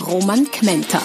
[0.00, 1.02] Roman Kmenter.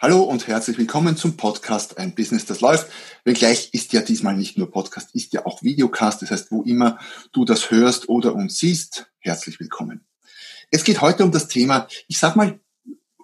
[0.00, 2.86] Hallo und herzlich willkommen zum Podcast Ein Business, das läuft.
[3.24, 6.22] Wenngleich ist ja diesmal nicht nur Podcast, ist ja auch Videocast.
[6.22, 6.98] Das heißt, wo immer
[7.32, 10.06] du das hörst oder uns siehst, herzlich willkommen.
[10.70, 12.60] Es geht heute um das Thema, ich sag mal,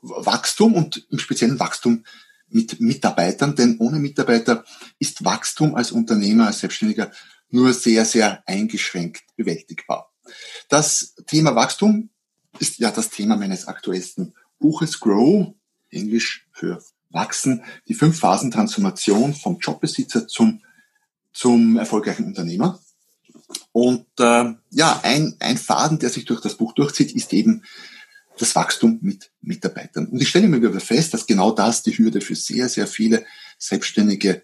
[0.03, 2.05] Wachstum und im speziellen Wachstum
[2.49, 4.65] mit Mitarbeitern, denn ohne Mitarbeiter
[4.99, 7.13] ist Wachstum als Unternehmer, als Selbstständiger
[7.51, 10.14] nur sehr, sehr eingeschränkt bewältigbar.
[10.69, 12.11] Das Thema Wachstum
[12.59, 15.55] ist ja das Thema meines aktuellsten Buches Grow,
[15.91, 20.63] Englisch für Wachsen, die fünf Phasen Transformation vom Jobbesitzer zum,
[21.33, 22.81] zum erfolgreichen Unternehmer.
[23.73, 27.63] Und äh, ja, ein, ein Faden, der sich durch das Buch durchzieht, ist eben
[28.39, 30.07] das Wachstum mit Mitarbeitern.
[30.07, 33.25] Und ich stelle mir wieder fest, dass genau das die Hürde für sehr, sehr viele
[33.59, 34.43] Selbstständige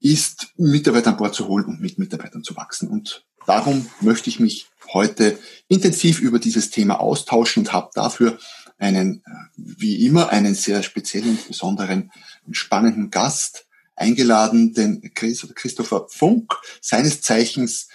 [0.00, 2.88] ist, Mitarbeiter an Bord zu holen und mit Mitarbeitern zu wachsen.
[2.88, 4.66] Und darum möchte ich mich
[4.96, 8.38] heute intensiv über dieses Thema austauschen und habe dafür
[8.78, 12.10] einen, äh, wie immer, einen sehr speziellen, besonderen,
[12.50, 17.88] spannenden Gast eingeladen, den Christopher Funk, seines Zeichens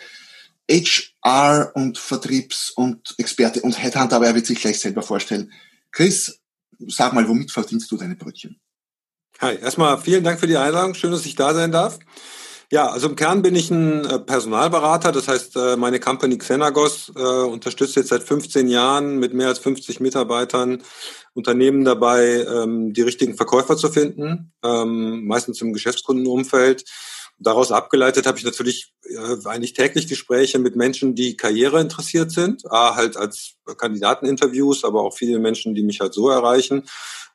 [0.70, 5.52] HR und Vertriebs- und Experte und Headhunter, aber er wird sich gleich selber vorstellen.
[5.92, 6.40] Chris,
[6.88, 8.60] sag mal, womit verdienst du deine Brötchen?
[9.40, 10.94] Hi, erstmal vielen Dank für die Einladung.
[10.94, 12.00] Schön, dass ich da sein darf.
[12.74, 15.12] Ja, also im Kern bin ich ein äh, Personalberater.
[15.12, 19.60] Das heißt, äh, meine Company Xenagos äh, unterstützt jetzt seit 15 Jahren mit mehr als
[19.60, 20.82] 50 Mitarbeitern
[21.34, 26.86] Unternehmen dabei, ähm, die richtigen Verkäufer zu finden, ähm, meistens im Geschäftskundenumfeld.
[27.40, 28.94] Daraus abgeleitet habe ich natürlich
[29.46, 35.18] eigentlich täglich Gespräche mit Menschen, die Karriere interessiert sind, A, halt als Kandidateninterviews, aber auch
[35.18, 36.84] viele Menschen, die mich halt so erreichen.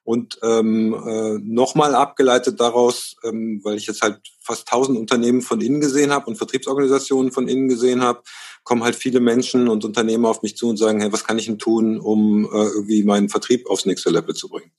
[0.06, 5.60] Und ähm, äh, nochmal abgeleitet daraus, ähm, weil ich jetzt halt fast tausend Unternehmen von
[5.60, 8.22] innen gesehen habe und Vertriebsorganisationen von innen gesehen habe,
[8.62, 11.46] kommen halt viele Menschen und Unternehmer auf mich zu und sagen, hey, was kann ich
[11.46, 14.70] denn tun, um äh, irgendwie meinen Vertrieb aufs nächste Level zu bringen?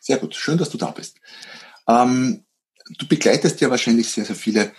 [0.00, 1.16] Sehr gut, schön, dass du da bist.
[1.88, 2.44] Ähm,
[2.98, 4.70] du begleitest ja wahrscheinlich sehr, sehr viele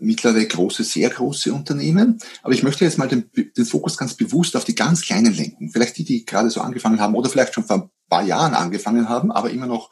[0.00, 2.18] mittlere, große, sehr große Unternehmen.
[2.42, 5.70] Aber ich möchte jetzt mal den, den, Fokus ganz bewusst auf die ganz kleinen lenken.
[5.70, 9.08] Vielleicht die, die gerade so angefangen haben oder vielleicht schon vor ein paar Jahren angefangen
[9.08, 9.90] haben, aber immer noch,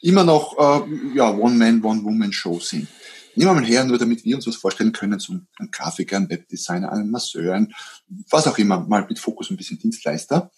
[0.00, 2.88] immer noch, äh, ja, One-Man, One-Woman-Show sind.
[3.34, 6.28] Nehmen wir mal her, nur damit wir uns was vorstellen können, so ein Grafiker, ein
[6.28, 7.72] Webdesigner, ein Masseur, ein,
[8.30, 10.50] was auch immer, mal mit Fokus ein bisschen Dienstleister.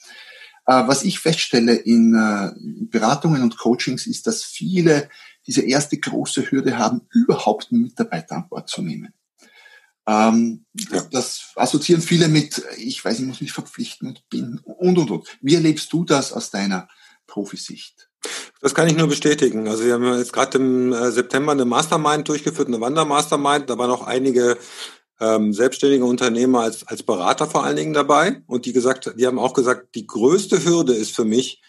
[0.66, 5.08] Äh, was ich feststelle in, äh, in Beratungen und Coachings ist, dass viele
[5.46, 9.12] diese erste große Hürde haben, überhaupt einen Mitarbeiter an Bord zu nehmen.
[10.06, 11.02] Ähm, ja.
[11.10, 15.38] Das assoziieren viele mit, ich weiß, ich muss mich verpflichten und bin und und und.
[15.40, 16.88] Wie erlebst du das aus deiner
[17.26, 18.10] Profisicht?
[18.60, 19.68] Das kann ich nur bestätigen.
[19.68, 23.68] Also wir haben jetzt gerade im äh, September eine Mastermind durchgeführt, eine Wandermastermind.
[23.68, 24.58] Da waren auch einige
[25.20, 28.42] ähm, selbstständige Unternehmer als, als Berater vor allen Dingen dabei.
[28.46, 31.62] Und die gesagt, die haben auch gesagt, die größte Hürde ist für mich,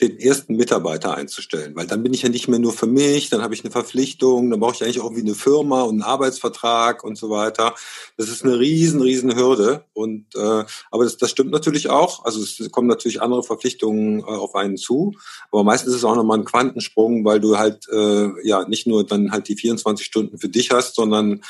[0.00, 3.42] den ersten Mitarbeiter einzustellen, weil dann bin ich ja nicht mehr nur für mich, dann
[3.42, 7.02] habe ich eine Verpflichtung, dann brauche ich eigentlich auch wie eine Firma und einen Arbeitsvertrag
[7.02, 7.74] und so weiter.
[8.16, 9.84] Das ist eine riesen, riesen Hürde.
[9.94, 12.24] Und äh, aber das, das stimmt natürlich auch.
[12.24, 15.14] Also es kommen natürlich andere Verpflichtungen äh, auf einen zu,
[15.50, 19.04] aber meistens ist es auch nochmal ein Quantensprung, weil du halt äh, ja nicht nur
[19.04, 21.42] dann halt die 24 Stunden für dich hast, sondern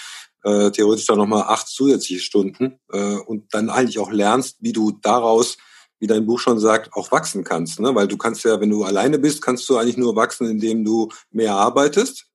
[0.43, 4.93] äh, theoretisch dann nochmal acht zusätzliche Stunden äh, und dann eigentlich auch lernst, wie du
[5.03, 5.59] daraus
[5.99, 7.81] wie dein Buch schon sagt, auch wachsen kannst.
[7.81, 7.95] Ne?
[7.95, 11.09] Weil du kannst ja, wenn du alleine bist, kannst du eigentlich nur wachsen, indem du
[11.31, 12.27] mehr arbeitest.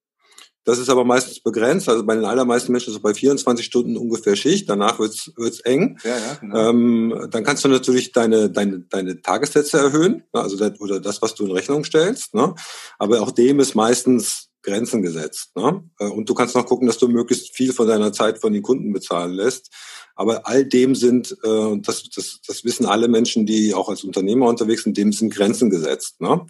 [0.66, 1.90] Das ist aber meistens begrenzt.
[1.90, 4.70] Also bei den allermeisten Menschen ist es bei 24 Stunden ungefähr Schicht.
[4.70, 5.98] Danach wird's wird's eng.
[6.04, 6.70] Ja, ja, genau.
[6.70, 10.42] ähm, dann kannst du natürlich deine, deine, deine Tagessätze erhöhen, ne?
[10.42, 12.34] also das, oder das, was du in Rechnung stellst.
[12.34, 12.56] Ne?
[12.98, 15.56] Aber auch dem ist meistens Grenzen gesetzt.
[15.56, 15.84] Ne?
[16.00, 18.64] Äh, und du kannst noch gucken, dass du möglichst viel von deiner Zeit von den
[18.64, 19.70] Kunden bezahlen lässt.
[20.16, 24.48] Aber all dem sind, äh, das, das, das wissen alle Menschen, die auch als Unternehmer
[24.48, 26.22] unterwegs sind, dem sind Grenzen gesetzt.
[26.22, 26.46] Ne?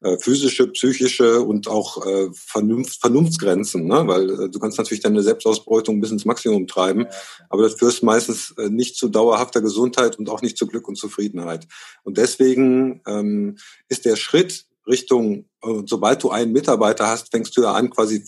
[0.00, 4.06] Äh, physische, psychische und auch äh, Vernunft, Vernunftsgrenzen, ne?
[4.06, 7.06] weil äh, du kannst natürlich deine Selbstausbeutung bis ins Maximum treiben,
[7.48, 10.94] aber das führt meistens äh, nicht zu dauerhafter Gesundheit und auch nicht zu Glück und
[10.94, 11.66] Zufriedenheit.
[12.04, 13.56] Und deswegen ähm,
[13.88, 18.24] ist der Schritt Richtung, äh, sobald du einen Mitarbeiter hast, fängst du ja an, quasi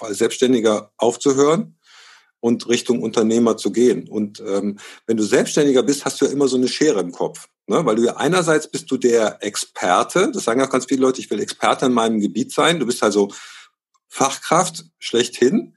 [0.00, 1.78] als Selbstständiger aufzuhören
[2.40, 4.08] und Richtung Unternehmer zu gehen.
[4.08, 7.48] Und ähm, wenn du Selbstständiger bist, hast du ja immer so eine Schere im Kopf.
[7.66, 7.86] Ne?
[7.86, 11.30] Weil du ja einerseits bist du der Experte, das sagen auch ganz viele Leute, ich
[11.30, 12.80] will Experte in meinem Gebiet sein.
[12.80, 13.32] Du bist also
[14.08, 15.74] Fachkraft schlechthin.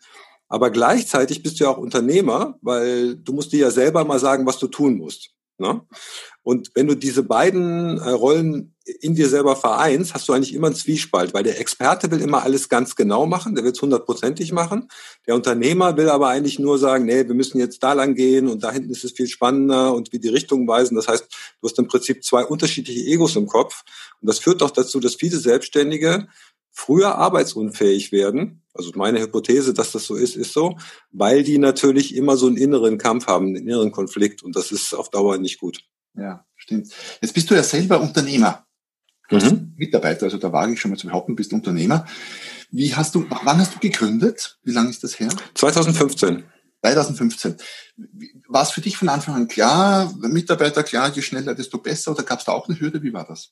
[0.50, 4.46] Aber gleichzeitig bist du ja auch Unternehmer, weil du musst dir ja selber mal sagen,
[4.46, 5.32] was du tun musst.
[5.60, 5.82] Ne?
[6.44, 10.68] Und wenn du diese beiden äh, Rollen in dir selber vereinst, hast du eigentlich immer
[10.68, 14.54] einen Zwiespalt, weil der Experte will immer alles ganz genau machen, der will es hundertprozentig
[14.54, 14.88] machen.
[15.26, 18.64] Der Unternehmer will aber eigentlich nur sagen, nee, wir müssen jetzt da lang gehen und
[18.64, 20.96] da hinten ist es viel spannender und wie die Richtung weisen.
[20.96, 21.26] Das heißt,
[21.60, 23.84] du hast im Prinzip zwei unterschiedliche Egos im Kopf.
[24.22, 26.28] Und das führt doch dazu, dass viele Selbstständige
[26.78, 28.62] früher arbeitsunfähig werden.
[28.72, 30.78] Also meine Hypothese, dass das so ist, ist so,
[31.12, 34.94] weil die natürlich immer so einen inneren Kampf haben, einen inneren Konflikt und das ist
[34.94, 35.82] auf Dauer nicht gut.
[36.14, 36.90] Ja, stimmt.
[37.20, 38.68] Jetzt bist du ja selber Unternehmer.
[39.32, 39.74] Mhm.
[39.76, 42.06] Mitarbeiter, also da wage ich schon mal zu behaupten, bist Unternehmer.
[42.70, 44.60] Wie hast du, wann hast du gegründet?
[44.64, 45.30] Wie lange ist das her?
[45.56, 46.44] 2015.
[46.84, 47.58] 2015.
[48.48, 52.22] War es für dich von Anfang an klar, Mitarbeiter klar, je schneller, desto besser oder
[52.22, 53.02] gab es da auch eine Hürde?
[53.02, 53.50] Wie war das?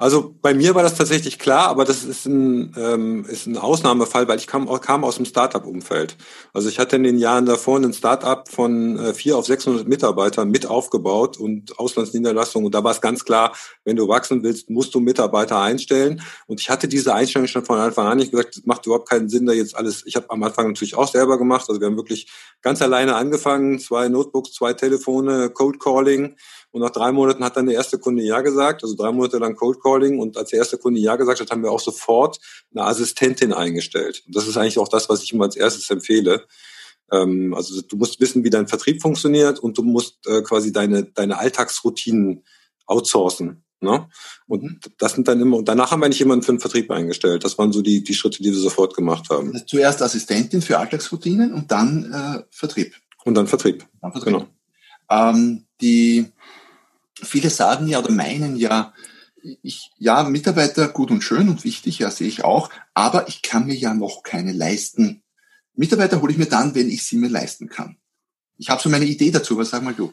[0.00, 4.26] Also bei mir war das tatsächlich klar, aber das ist ein, ähm, ist ein Ausnahmefall,
[4.26, 6.16] weil ich kam, kam aus dem Startup-Umfeld.
[6.52, 10.50] Also ich hatte in den Jahren davor ein Startup von äh, vier auf 600 Mitarbeitern
[10.50, 13.54] mit aufgebaut und Auslandsniederlassungen und da war es ganz klar,
[13.84, 17.78] wenn du wachsen willst, musst du Mitarbeiter einstellen und ich hatte diese Einstellung schon von
[17.78, 18.18] Anfang an.
[18.18, 20.96] Ich gesagt, es macht überhaupt keinen Sinn, da jetzt alles, ich habe am Anfang natürlich
[20.96, 22.28] auch selber gemacht, also wir haben wirklich
[22.60, 26.36] ganz alleine angefangen, zwei Notebooks, zwei Telefone, Code Calling.
[26.70, 29.54] Und nach drei Monaten hat dann der erste Kunde Ja gesagt, also drei Monate lang
[29.54, 30.18] Code Calling.
[30.18, 32.38] Und als der erste Kunde Ja gesagt hat, haben wir auch sofort
[32.74, 34.22] eine Assistentin eingestellt.
[34.26, 36.46] Und das ist eigentlich auch das, was ich immer als erstes empfehle.
[37.12, 41.04] Ähm, also du musst wissen, wie dein Vertrieb funktioniert und du musst äh, quasi deine,
[41.04, 42.44] deine Alltagsroutinen
[42.86, 43.64] outsourcen.
[43.84, 44.08] Ne?
[44.46, 44.80] Und mhm.
[44.98, 47.44] das sind dann immer, und danach haben wir nicht jemanden für den Vertrieb eingestellt.
[47.44, 49.52] Das waren so die, die Schritte, die wir sofort gemacht haben.
[49.52, 52.94] Also zuerst Assistentin für Alltagsroutinen und dann äh, Vertrieb.
[53.24, 53.86] Und dann Vertrieb.
[54.00, 54.34] Dann Vertrieb.
[54.34, 54.48] Genau.
[55.10, 56.32] Ähm, die
[57.22, 58.92] viele sagen ja oder meinen ja,
[59.62, 63.66] ich, ja, Mitarbeiter gut und schön und wichtig, ja, sehe ich auch, aber ich kann
[63.66, 65.22] mir ja noch keine leisten.
[65.74, 67.96] Mitarbeiter hole ich mir dann, wenn ich sie mir leisten kann.
[68.56, 70.12] Ich habe so meine Idee dazu, was sag mal du?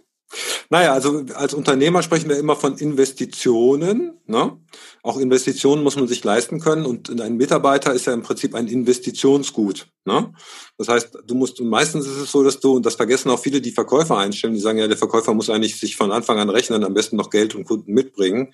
[0.70, 4.18] Naja, also als Unternehmer sprechen wir immer von Investitionen.
[4.26, 4.58] Ne?
[5.04, 8.68] Auch Investitionen muss man sich leisten können und ein Mitarbeiter ist ja im Prinzip ein
[8.68, 9.88] Investitionsgut.
[10.06, 10.34] Ne?
[10.78, 13.40] Das heißt, du musst, und meistens ist es so, dass du, und das vergessen auch
[13.40, 16.50] viele, die Verkäufer einstellen, die sagen, ja, der Verkäufer muss eigentlich sich von Anfang an
[16.50, 18.54] rechnen, am besten noch Geld und Kunden mitbringen.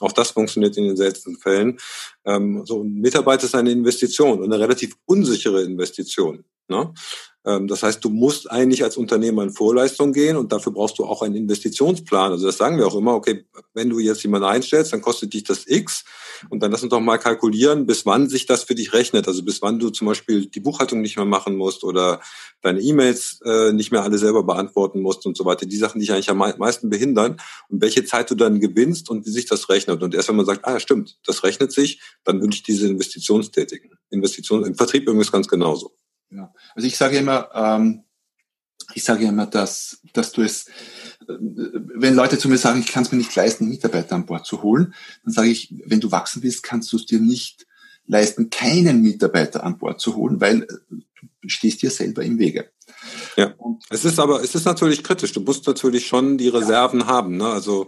[0.00, 1.78] Auch das funktioniert in den seltensten Fällen.
[2.24, 6.44] Ähm, so ein Mitarbeiter ist eine Investition und eine relativ unsichere Investition.
[6.68, 6.92] Ne?
[7.46, 11.04] Ähm, das heißt, du musst eigentlich als Unternehmer in Vorleistung gehen und dafür brauchst du
[11.04, 12.32] auch einen Investitionsplan.
[12.32, 15.44] Also das sagen wir auch immer, okay, wenn du jetzt jemanden einstellst, dann kostet dich
[15.44, 16.04] das X
[16.50, 19.28] und dann lass uns doch mal kalkulieren, bis wann sich das für dich rechnet.
[19.28, 22.20] Also bis wann du zum Beispiel die Buchhaltung nicht mehr machen musst oder
[22.62, 25.66] deine E-Mails äh, nicht mehr alle selber beantworten musst und so weiter.
[25.66, 27.36] Die Sachen, die dich eigentlich am meisten behindern
[27.68, 30.02] und welche Zeit du dann gewinnst und wie sich das rechnet.
[30.02, 33.90] Und erst wenn man sagt, ah, stimmt, das rechnet sich, dann würde ich diese Investitionstätigen.
[34.10, 35.92] Investition im Vertrieb übrigens ganz genauso.
[36.30, 36.52] Ja.
[36.74, 38.04] Also ich sage immer, ähm,
[38.94, 40.66] ich sage immer, dass, dass du es,
[41.28, 44.62] wenn Leute zu mir sagen, ich kann es mir nicht leisten, Mitarbeiter an Bord zu
[44.62, 44.94] holen,
[45.24, 47.66] dann sage ich, wenn du wachsen willst, kannst du es dir nicht
[48.06, 50.66] leisten, keinen Mitarbeiter an Bord zu holen, weil äh,
[51.42, 52.70] du stehst dir selber im Wege.
[53.36, 53.54] Ja,
[53.90, 55.32] es ist aber, es ist natürlich kritisch.
[55.32, 57.06] Du musst natürlich schon die Reserven ja.
[57.06, 57.36] haben.
[57.36, 57.46] Ne?
[57.46, 57.86] Also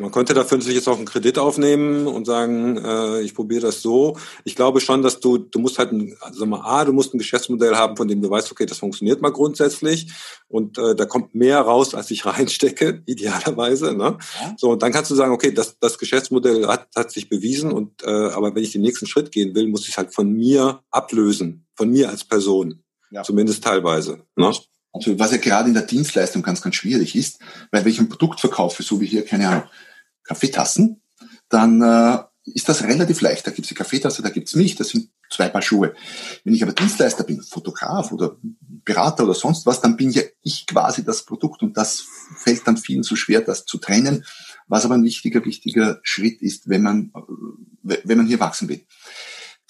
[0.00, 3.82] man könnte dafür natürlich jetzt auch einen Kredit aufnehmen und sagen, äh, ich probiere das
[3.82, 4.16] so.
[4.44, 7.18] Ich glaube schon, dass du, du musst halt, ein, also mal, A, du musst ein
[7.18, 10.12] Geschäftsmodell haben, von dem du weißt, okay, das funktioniert mal grundsätzlich
[10.48, 13.94] und äh, da kommt mehr raus, als ich reinstecke, idealerweise.
[13.94, 14.18] Ne?
[14.40, 14.54] Ja.
[14.56, 18.02] So, und dann kannst du sagen, okay, das, das Geschäftsmodell hat, hat sich bewiesen und
[18.02, 20.82] äh, aber wenn ich den nächsten Schritt gehen will, muss ich es halt von mir
[20.90, 22.82] ablösen, von mir als Person.
[23.10, 23.22] Ja.
[23.22, 24.22] Zumindest teilweise.
[24.34, 24.52] Ne?
[24.94, 27.40] Also was ja gerade in der Dienstleistung ganz, ganz schwierig ist,
[27.72, 29.64] weil wenn ich ein Produkt verkaufe, so wie hier, keine Ahnung,
[30.22, 31.02] Kaffeetassen,
[31.48, 33.46] dann äh, ist das relativ leicht.
[33.46, 35.94] Da gibt's die Kaffeetasse, da gibt's mich, das sind zwei Paar Schuhe.
[36.44, 38.36] Wenn ich aber Dienstleister bin, Fotograf oder
[38.84, 42.04] Berater oder sonst was, dann bin ja ich quasi das Produkt und das
[42.36, 44.24] fällt dann vielen so schwer, das zu trennen,
[44.68, 47.12] was aber ein wichtiger, wichtiger Schritt ist, wenn man,
[47.88, 48.86] äh, wenn man hier wachsen will.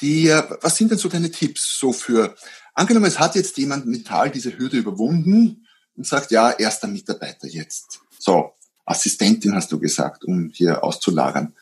[0.00, 2.34] Die, äh, was sind denn so deine Tipps so für
[2.74, 5.66] Angenommen, es hat jetzt jemand mental diese Hürde überwunden
[5.96, 8.00] und sagt, ja, erster Mitarbeiter jetzt.
[8.18, 8.52] So,
[8.84, 11.54] Assistentin hast du gesagt, um hier auszulagern.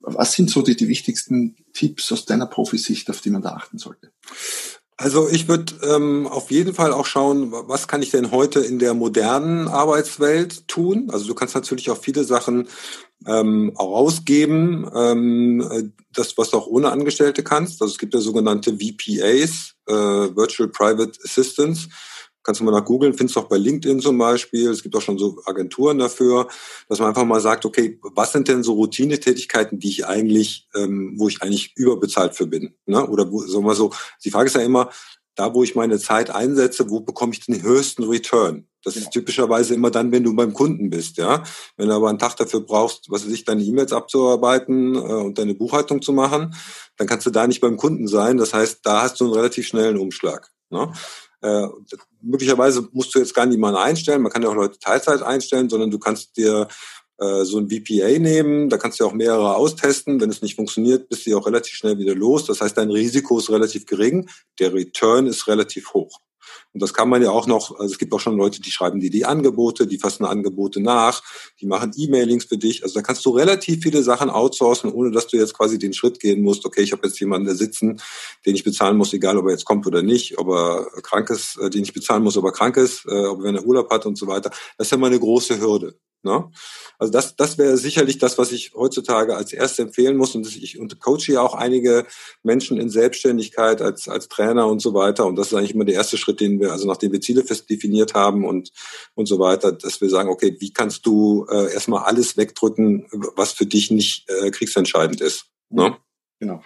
[0.00, 3.78] Was sind so die, die wichtigsten Tipps aus deiner Profisicht, auf die man da achten
[3.78, 4.12] sollte?
[5.00, 8.78] Also ich würde ähm, auf jeden Fall auch schauen, was kann ich denn heute in
[8.78, 11.08] der modernen Arbeitswelt tun?
[11.10, 12.68] Also du kannst natürlich auch viele Sachen
[13.26, 17.80] ähm, auch ausgeben, ähm, das, was du auch ohne Angestellte kannst.
[17.80, 19.94] Also es gibt ja sogenannte VPAs, äh,
[20.36, 21.88] Virtual Private Assistants.
[22.42, 24.70] Kannst du mal nach googeln, findest du auch bei LinkedIn zum Beispiel.
[24.70, 26.48] Es gibt auch schon so Agenturen dafür,
[26.88, 31.14] dass man einfach mal sagt, okay, was sind denn so Routinetätigkeiten, die ich eigentlich, ähm,
[31.16, 32.74] wo ich eigentlich überbezahlt für bin?
[32.86, 33.06] Ne?
[33.06, 33.92] Oder wo, sagen wir so,
[34.24, 34.90] die Frage ist ja immer,
[35.34, 38.66] da wo ich meine Zeit einsetze, wo bekomme ich den höchsten Return?
[38.82, 39.04] Das genau.
[39.04, 41.42] ist typischerweise immer dann, wenn du beim Kunden bist, ja.
[41.76, 45.38] Wenn du aber einen Tag dafür brauchst, was weiß ich, deine E-Mails abzuarbeiten äh, und
[45.38, 46.54] deine Buchhaltung zu machen,
[46.96, 48.38] dann kannst du da nicht beim Kunden sein.
[48.38, 50.50] Das heißt, da hast du einen relativ schnellen Umschlag.
[50.70, 50.92] Ne?
[51.42, 51.66] Äh,
[52.20, 55.90] möglicherweise musst du jetzt gar niemanden einstellen, man kann ja auch Leute Teilzeit einstellen, sondern
[55.90, 56.68] du kannst dir
[57.18, 60.20] äh, so ein VPA nehmen, da kannst du auch mehrere austesten.
[60.20, 62.46] Wenn es nicht funktioniert, bist du auch relativ schnell wieder los.
[62.46, 64.28] Das heißt, dein Risiko ist relativ gering,
[64.58, 66.20] der Return ist relativ hoch.
[66.72, 69.00] Und das kann man ja auch noch, also es gibt auch schon Leute, die schreiben
[69.00, 71.22] dir die Angebote, die fassen Angebote nach,
[71.60, 72.82] die machen E-Mailings für dich.
[72.82, 76.20] Also da kannst du relativ viele Sachen outsourcen, ohne dass du jetzt quasi den Schritt
[76.20, 78.00] gehen musst, okay, ich habe jetzt jemanden da sitzen,
[78.46, 81.58] den ich bezahlen muss, egal ob er jetzt kommt oder nicht, ob er krank ist,
[81.58, 84.06] äh, den ich bezahlen muss, ob er krank ist, äh, ob er er Urlaub hat
[84.06, 84.50] und so weiter.
[84.78, 85.94] Das ist ja mal eine große Hürde.
[86.22, 86.50] Ne?
[86.98, 90.34] Also das, das wäre sicherlich das, was ich heutzutage als erstes empfehlen muss.
[90.34, 92.06] Und ich und coache ja auch einige
[92.42, 95.26] Menschen in Selbstständigkeit als, als Trainer und so weiter.
[95.26, 97.70] Und das ist eigentlich immer der erste Schritt, den wir, also nachdem wir Ziele fest
[97.70, 98.70] definiert haben und,
[99.14, 103.52] und so weiter, dass wir sagen, okay, wie kannst du äh, erstmal alles wegdrücken, was
[103.52, 105.46] für dich nicht äh, kriegsentscheidend ist.
[105.70, 105.96] Ne?
[106.38, 106.62] Genau.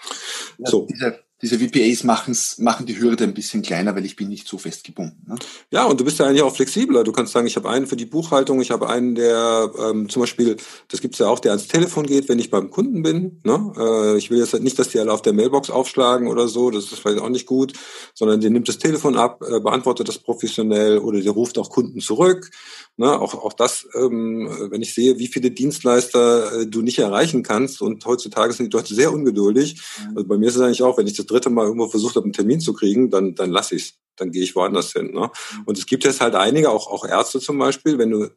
[0.59, 0.87] Ja, so.
[0.91, 4.57] Diese, diese VPAs machen's, machen die Hürde ein bisschen kleiner, weil ich bin nicht so
[4.57, 5.27] festgebunden.
[5.27, 5.37] Ne?
[5.71, 7.05] Ja, und du bist ja eigentlich auch flexibler.
[7.05, 10.21] Du kannst sagen, ich habe einen für die Buchhaltung, ich habe einen, der ähm, zum
[10.21, 10.57] Beispiel,
[10.89, 13.43] das gibt's ja auch, der ans Telefon geht, wenn ich beim Kunden bin.
[13.45, 13.73] Ne?
[13.77, 16.85] Äh, ich will jetzt nicht, dass die alle auf der Mailbox aufschlagen oder so, das
[16.85, 17.75] ist vielleicht auch nicht gut,
[18.15, 22.01] sondern der nimmt das Telefon ab, äh, beantwortet das professionell oder der ruft auch Kunden
[22.01, 22.51] zurück.
[22.97, 23.21] Ne?
[23.21, 27.83] Auch, auch das, ähm, wenn ich sehe, wie viele Dienstleister äh, du nicht erreichen kannst
[27.83, 29.83] und heutzutage sind die Leute sehr ungeduldig.
[30.01, 30.17] Mhm.
[30.17, 32.25] Also bei mir ist es eigentlich auch, wenn ich das dritte Mal irgendwo versucht habe,
[32.25, 33.95] einen Termin zu kriegen, dann, dann lasse ich's.
[34.17, 35.11] Dann gehe ich woanders hin.
[35.13, 35.23] Ne?
[35.23, 35.63] Mhm.
[35.65, 38.31] Und es gibt jetzt halt einige, auch, auch Ärzte zum Beispiel, wenn du,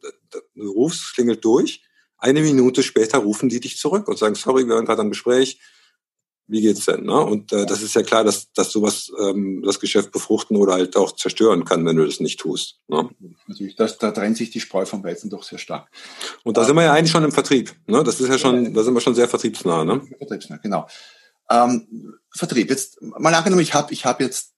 [0.56, 1.82] du rufst, klingelt durch,
[2.16, 5.60] eine Minute später rufen die dich zurück und sagen, sorry, wir waren gerade am Gespräch,
[6.48, 7.04] wie geht's denn?
[7.04, 7.16] Ne?
[7.16, 10.96] Und äh, das ist ja klar, dass, dass sowas ähm, das Geschäft befruchten oder halt
[10.96, 12.80] auch zerstören kann, wenn du das nicht tust.
[12.88, 13.08] Ne?
[13.46, 15.90] Natürlich, das, da trennt sich die Spreu vom Weizen doch sehr stark.
[16.44, 17.74] Und da ähm, sind wir ja eigentlich schon im Vertrieb.
[17.86, 18.02] Ne?
[18.02, 19.84] Das ist ja schon, da sind wir schon sehr vertriebsnah.
[19.84, 20.00] Ne?
[20.18, 20.88] Vertriebsnah, genau.
[21.50, 21.86] Ähm,
[22.38, 22.70] Vertrieb.
[22.70, 24.54] Jetzt mal angenommen, ich habe ich hab jetzt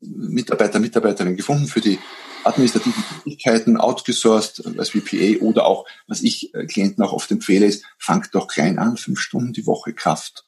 [0.00, 1.98] Mitarbeiter, Mitarbeiterin gefunden für die
[2.44, 7.84] administrativen Tätigkeiten, outgesourced als VPA oder auch, was ich äh, Klienten auch oft empfehle, ist,
[7.98, 10.46] fangt doch klein an, fünf Stunden die Woche Kraft.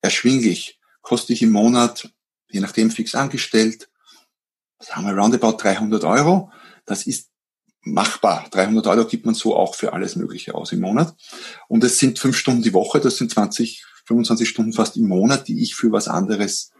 [0.00, 0.78] Erschwinglich.
[1.00, 2.10] Koste ich im Monat,
[2.48, 3.88] je nachdem fix angestellt,
[4.78, 6.52] sagen wir roundabout 300 Euro.
[6.86, 7.30] Das ist
[7.82, 8.46] machbar.
[8.50, 11.14] 300 Euro gibt man so auch für alles Mögliche aus im Monat.
[11.68, 15.48] Und es sind fünf Stunden die Woche, das sind 20, 25 Stunden fast im Monat,
[15.48, 16.72] die ich für was anderes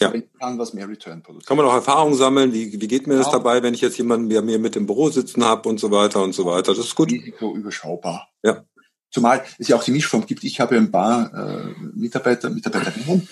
[0.00, 0.12] ja.
[0.38, 1.48] kann, was mehr Return produziert.
[1.48, 3.24] Kann man auch Erfahrungen sammeln, wie, wie geht mir genau.
[3.24, 5.90] das dabei, wenn ich jetzt jemanden bei mir mit im Büro sitzen habe und so
[5.90, 6.74] weiter und so weiter.
[6.74, 7.10] Das ist gut.
[7.10, 8.28] Risiko überschaubar.
[8.42, 8.64] Ja.
[9.10, 10.44] Zumal es ja auch die Mischform gibt.
[10.44, 13.28] Ich habe ein paar äh, Mitarbeiter, Mitarbeiterinnen,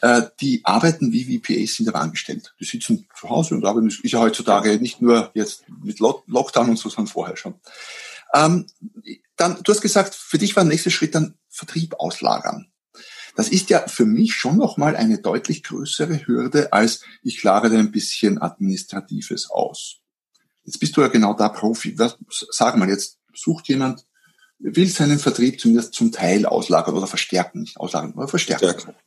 [0.00, 2.54] äh, die arbeiten wie VPAs, sind aber angestellt.
[2.60, 3.88] Die sitzen zu Hause und arbeiten.
[3.88, 7.54] Ist ja heutzutage nicht nur jetzt mit Lockdown und so, sondern vorher schon.
[8.34, 8.66] Ähm,
[9.36, 12.70] dann, du hast gesagt, für dich war der nächste Schritt dann Vertrieb auslagern.
[13.34, 17.92] Das ist ja für mich schon nochmal eine deutlich größere Hürde, als ich klare ein
[17.92, 19.98] bisschen Administratives aus.
[20.64, 21.98] Jetzt bist du ja genau da Profi.
[21.98, 22.16] Was,
[22.50, 24.04] sag mal, jetzt sucht jemand,
[24.58, 28.70] will seinen Vertrieb zumindest zum Teil auslagern oder verstärken, nicht auslagern, aber verstärken.
[28.70, 28.98] verstärken.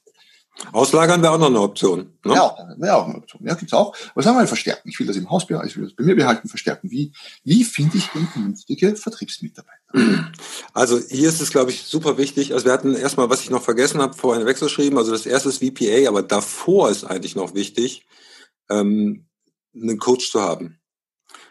[0.72, 2.14] Auslagern wäre auch noch eine Option.
[2.26, 2.36] Ne?
[2.36, 3.42] Ja, wäre auch eine Option.
[3.46, 3.96] Ja, gibt's auch.
[4.14, 4.90] Aber sagen wir mal verstärken.
[4.90, 6.92] Ich will das im Hausbereich, ich will das bei mir behalten, verstärken.
[6.92, 7.12] Wie,
[7.44, 10.32] wie finde ich denn vernünftige Vertriebsmitarbeiter?
[10.74, 12.54] Also hier ist es, glaube ich, super wichtig.
[12.54, 14.98] Also wir hatten erstmal, was ich noch vergessen habe, vorhin weggeschrieben.
[14.98, 18.06] Also das erste ist VPA, aber davor ist eigentlich noch wichtig,
[18.70, 19.26] ähm,
[19.74, 20.79] einen Coach zu haben.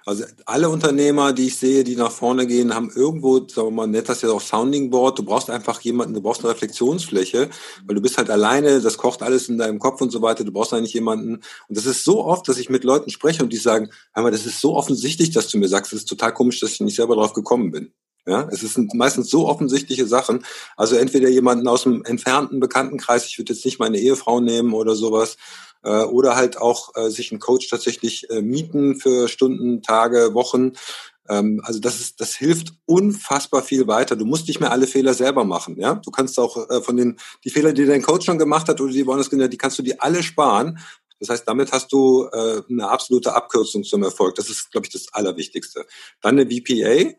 [0.08, 3.86] Also alle Unternehmer, die ich sehe, die nach vorne gehen, haben irgendwo, sagen wir mal,
[3.86, 5.18] nennt das ja auch Sounding Board.
[5.18, 7.50] Du brauchst einfach jemanden, du brauchst eine Reflexionsfläche,
[7.84, 10.44] weil du bist halt alleine, das kocht alles in deinem Kopf und so weiter.
[10.44, 11.34] Du brauchst eigentlich jemanden.
[11.34, 14.30] Und das ist so oft, dass ich mit Leuten spreche und die sagen, hör mal,
[14.30, 16.96] das ist so offensichtlich, dass du mir sagst, das ist total komisch, dass ich nicht
[16.96, 17.92] selber drauf gekommen bin.
[18.28, 20.44] Ja, es sind meistens so offensichtliche Sachen.
[20.76, 24.94] Also entweder jemanden aus dem entfernten Bekanntenkreis, ich würde jetzt nicht meine Ehefrau nehmen oder
[24.94, 25.38] sowas,
[25.82, 30.72] äh, oder halt auch äh, sich einen Coach tatsächlich äh, mieten für Stunden, Tage, Wochen.
[31.28, 34.14] Ähm, also das ist, das hilft unfassbar viel weiter.
[34.14, 35.76] Du musst nicht mehr alle Fehler selber machen.
[35.78, 38.80] Ja, du kannst auch äh, von den die Fehler, die dein Coach schon gemacht hat
[38.80, 40.78] oder die woanders die kannst du dir alle sparen.
[41.20, 44.36] Das heißt, damit hast du äh, eine absolute Abkürzung zum Erfolg.
[44.36, 45.86] Das ist, glaube ich, das Allerwichtigste.
[46.20, 47.12] Dann eine VPA,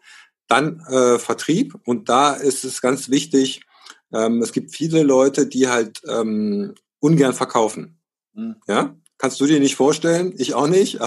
[0.50, 3.62] dann äh, Vertrieb und da ist es ganz wichtig.
[4.12, 8.00] Ähm, es gibt viele Leute, die halt ähm, ungern verkaufen.
[8.34, 8.56] Mhm.
[8.68, 10.98] Ja, Kannst du dir nicht vorstellen, ich auch nicht,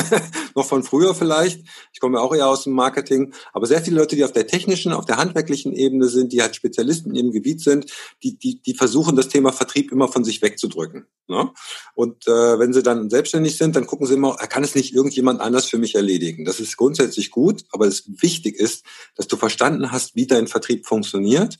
[0.54, 1.66] noch von früher vielleicht.
[1.92, 4.46] Ich komme ja auch eher aus dem Marketing, aber sehr viele Leute, die auf der
[4.46, 7.90] technischen, auf der handwerklichen Ebene sind, die halt Spezialisten in ihrem Gebiet sind,
[8.22, 11.08] die, die, die versuchen das Thema Vertrieb immer von sich wegzudrücken.
[11.26, 11.50] Ne?
[11.96, 15.40] Und äh, wenn sie dann selbstständig sind, dann gucken sie immer, kann es nicht irgendjemand
[15.40, 16.44] anders für mich erledigen.
[16.44, 18.84] Das ist grundsätzlich gut, aber es wichtig ist,
[19.16, 21.58] dass du verstanden hast, wie dein Vertrieb funktioniert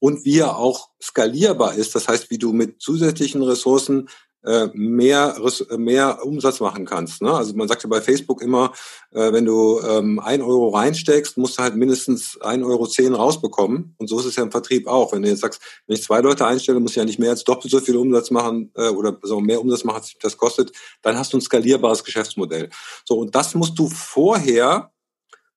[0.00, 1.94] und wie er auch skalierbar ist.
[1.94, 4.08] Das heißt, wie du mit zusätzlichen Ressourcen
[4.74, 5.36] mehr,
[5.76, 7.20] mehr Umsatz machen kannst.
[7.20, 7.32] Ne?
[7.32, 8.72] Also man sagt ja bei Facebook immer,
[9.10, 13.94] äh, wenn du ähm, ein Euro reinsteckst, musst du halt mindestens ein Euro zehn rausbekommen.
[13.98, 15.12] Und so ist es ja im Vertrieb auch.
[15.12, 17.44] Wenn du jetzt sagst, wenn ich zwei Leute einstelle, muss ich ja nicht mehr als
[17.44, 20.72] doppelt so viel Umsatz machen äh, oder so mehr Umsatz machen, als das kostet,
[21.02, 22.70] dann hast du ein skalierbares Geschäftsmodell.
[23.04, 24.92] So, und das musst du vorher,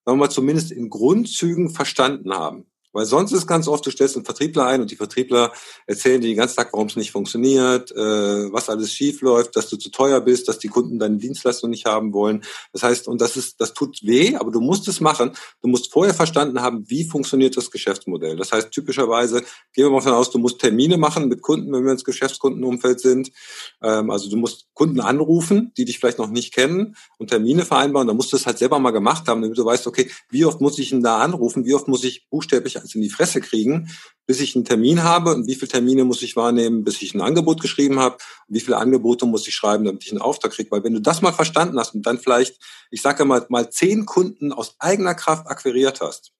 [0.03, 2.65] sagen wir mal, zumindest in Grundzügen verstanden haben.
[2.91, 5.53] Weil sonst ist ganz oft, du stellst einen Vertriebler ein und die Vertriebler
[5.85, 9.69] erzählen dir den ganzen Tag, warum es nicht funktioniert, äh, was alles schief läuft, dass
[9.69, 12.43] du zu teuer bist, dass die Kunden deine Dienstleistung nicht haben wollen.
[12.73, 15.31] Das heißt, und das ist, das tut weh, aber du musst es machen.
[15.61, 18.35] Du musst vorher verstanden haben, wie funktioniert das Geschäftsmodell.
[18.35, 19.41] Das heißt, typischerweise,
[19.73, 22.99] gehen wir mal davon aus, du musst Termine machen mit Kunden, wenn wir ins Geschäftskundenumfeld
[22.99, 23.31] sind.
[23.83, 28.07] Ähm, also du musst Kunden anrufen, die dich vielleicht noch nicht kennen und Termine vereinbaren.
[28.07, 30.59] Da musst du es halt selber mal gemacht haben, damit du weißt, okay, wie oft
[30.59, 33.89] muss ich ihn da anrufen, wie oft muss ich buchstäblich eins in die Fresse kriegen,
[34.25, 37.21] bis ich einen Termin habe und wie viele Termine muss ich wahrnehmen, bis ich ein
[37.21, 38.17] Angebot geschrieben habe,
[38.47, 40.69] wie viele Angebote muss ich schreiben, damit ich einen Auftrag kriege.
[40.71, 42.59] Weil wenn du das mal verstanden hast und dann vielleicht,
[42.91, 46.31] ich sage mal, mal zehn Kunden aus eigener Kraft akquiriert hast,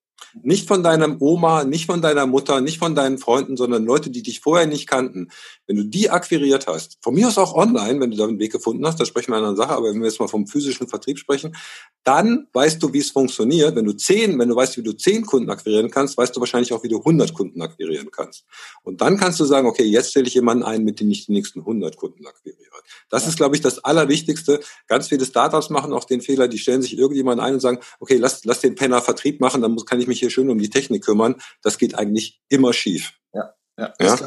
[0.42, 4.24] nicht von deinem Oma, nicht von deiner Mutter, nicht von deinen Freunden, sondern Leute, die
[4.24, 5.30] dich vorher nicht kannten.
[5.68, 8.52] Wenn du die akquiriert hast, von mir aus auch online, wenn du da einen Weg
[8.52, 10.88] gefunden hast, da sprechen wir an einer Sache, aber wenn wir jetzt mal vom physischen
[10.88, 11.56] Vertrieb sprechen,
[12.04, 13.76] dann weißt du, wie es funktioniert.
[13.76, 16.74] Wenn du zehn, wenn du weißt, wie du zehn Kunden akquirieren kannst, weißt du wahrscheinlich
[16.74, 18.46] auch, wie du 100 Kunden akquirieren kannst.
[18.84, 21.34] Und dann kannst du sagen, okay, jetzt stelle ich jemanden ein, mit dem ich die
[21.34, 22.70] nächsten 100 Kunden akquiriere.
[23.10, 23.30] Das ja.
[23.30, 24.60] ist, glaube ich, das Allerwichtigste.
[24.88, 28.18] Ganz viele Startups machen auch den Fehler, die stellen sich irgendjemanden ein und sagen, okay,
[28.18, 30.70] lass, lass den Penner Vertrieb machen, dann muss, kann ich mich hier schön um die
[30.70, 31.36] Technik kümmern.
[31.62, 33.14] Das geht eigentlich immer schief.
[33.34, 33.94] Ja, ja.
[34.00, 34.18] ja?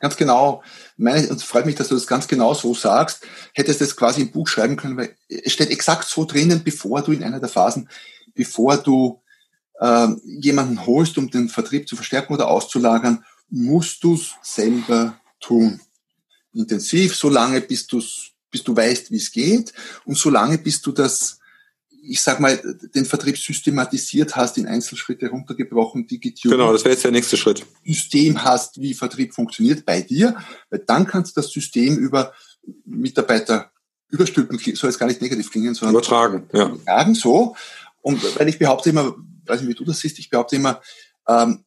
[0.00, 0.62] ganz genau.
[0.96, 3.26] Meine, und es freut mich, dass du das ganz genau so sagst.
[3.54, 7.02] Hättest du das quasi im Buch schreiben können, weil es steht exakt so drinnen, bevor
[7.02, 7.88] du in einer der Phasen,
[8.34, 9.22] bevor du
[9.78, 15.80] äh, jemanden holst, um den Vertrieb zu verstärken oder auszulagern, musst du es selber tun.
[16.52, 19.72] Intensiv, solange bis, du's, bis du weißt, wie es geht
[20.04, 21.39] und solange bis du das
[22.02, 22.60] ich sag mal,
[22.94, 26.52] den Vertrieb systematisiert hast, in Einzelschritte runtergebrochen, digital.
[26.52, 27.64] Genau, das wäre jetzt der nächste Schritt.
[27.84, 30.36] System hast, wie Vertrieb funktioniert bei dir,
[30.70, 32.32] weil dann kannst du das System über
[32.84, 33.70] Mitarbeiter
[34.08, 36.68] überstülpen, soll es gar nicht negativ klingen, sondern übertragen, ja.
[36.68, 37.54] Übertragen, so.
[38.00, 39.14] Und weil ich behaupte immer,
[39.46, 40.80] weiß nicht, wie du das siehst, ich behaupte immer,
[41.28, 41.64] ähm,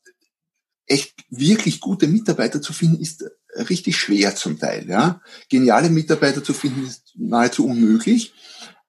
[0.85, 3.23] echt wirklich gute Mitarbeiter zu finden, ist
[3.69, 4.89] richtig schwer zum Teil.
[4.89, 5.21] Ja?
[5.49, 8.33] Geniale Mitarbeiter zu finden, ist nahezu unmöglich.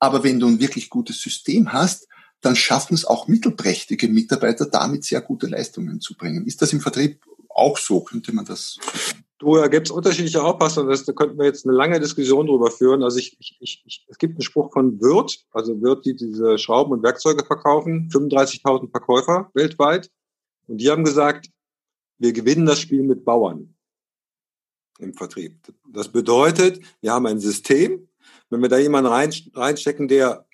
[0.04, 2.08] Aber wenn du ein wirklich gutes System hast,
[2.42, 6.44] dann schaffen es auch mittelprächtige Mitarbeiter, damit sehr gute Leistungen zu bringen.
[6.44, 8.00] Ist das im Vertrieb auch so?
[8.00, 8.76] Könnte man das?
[9.38, 10.94] Du, da gibt es unterschiedliche Auffassungen.
[11.06, 13.02] da könnten wir jetzt eine lange Diskussion drüber führen.
[13.02, 16.92] Also ich, ich, ich, es gibt einen Spruch von Wirt, also Wirt, die diese Schrauben
[16.92, 20.10] und Werkzeuge verkaufen, 35.000 Verkäufer weltweit.
[20.66, 21.48] Und die haben gesagt,
[22.18, 23.74] wir gewinnen das Spiel mit Bauern
[24.98, 25.56] im Vertrieb.
[25.90, 28.06] Das bedeutet, wir haben ein System,
[28.54, 30.46] wenn wir da jemanden rein, reinstecken, der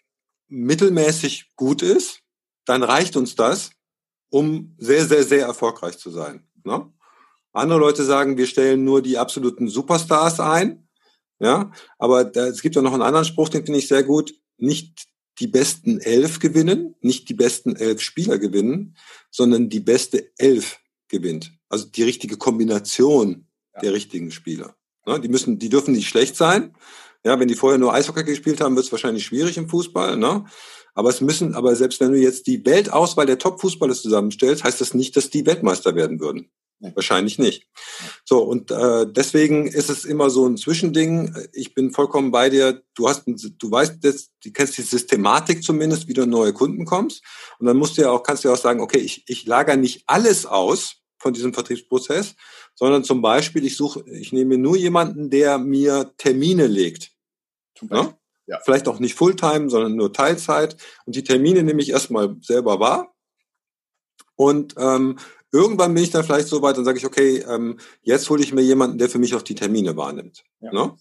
[0.48, 2.22] mittelmäßig gut ist,
[2.64, 3.70] dann reicht uns das,
[4.30, 6.46] um sehr, sehr, sehr erfolgreich zu sein.
[6.64, 6.90] Ne?
[7.52, 10.88] Andere Leute sagen, wir stellen nur die absoluten Superstars ein.
[11.38, 14.34] Ja, aber da, es gibt ja noch einen anderen Spruch, den finde ich sehr gut.
[14.58, 15.06] Nicht
[15.38, 18.96] die besten elf gewinnen, nicht die besten elf Spieler gewinnen,
[19.30, 21.52] sondern die beste elf gewinnt.
[21.70, 23.80] Also die richtige Kombination ja.
[23.80, 24.76] der richtigen Spieler.
[25.06, 25.18] Ne?
[25.18, 26.74] Die müssen, die dürfen nicht schlecht sein,
[27.24, 30.16] ja, wenn die vorher nur Eishockey gespielt haben, wird es wahrscheinlich schwierig im Fußball.
[30.16, 30.44] Ne?
[30.94, 34.94] Aber es müssen, aber selbst wenn du jetzt die Weltauswahl der Top-Fußballer zusammenstellst, heißt das
[34.94, 36.50] nicht, dass die Weltmeister werden würden.
[36.82, 36.96] Ja.
[36.96, 37.68] Wahrscheinlich nicht.
[38.24, 41.36] So, und äh, deswegen ist es immer so ein Zwischending.
[41.52, 42.82] Ich bin vollkommen bei dir.
[42.94, 46.86] Du hast, du weißt jetzt, du kennst die Systematik zumindest, wie du an neue Kunden
[46.86, 47.22] kommst.
[47.58, 49.76] Und dann musst du ja auch, kannst du ja auch sagen, okay, ich, ich lager
[49.76, 52.34] nicht alles aus von diesem Vertriebsprozess,
[52.74, 57.12] sondern zum Beispiel, ich suche, ich nehme nur jemanden, der mir Termine legt.
[57.88, 58.18] Ja?
[58.46, 58.58] ja?
[58.64, 60.76] Vielleicht auch nicht Fulltime, sondern nur Teilzeit.
[61.06, 63.14] Und die Termine nehme ich erstmal selber wahr
[64.40, 65.18] und ähm,
[65.52, 68.52] irgendwann bin ich dann vielleicht so weit, dann sage ich, okay, ähm, jetzt hole ich
[68.52, 70.44] mir jemanden, der für mich auch die Termine wahrnimmt.
[70.60, 70.72] Ja.
[70.72, 70.96] Ne?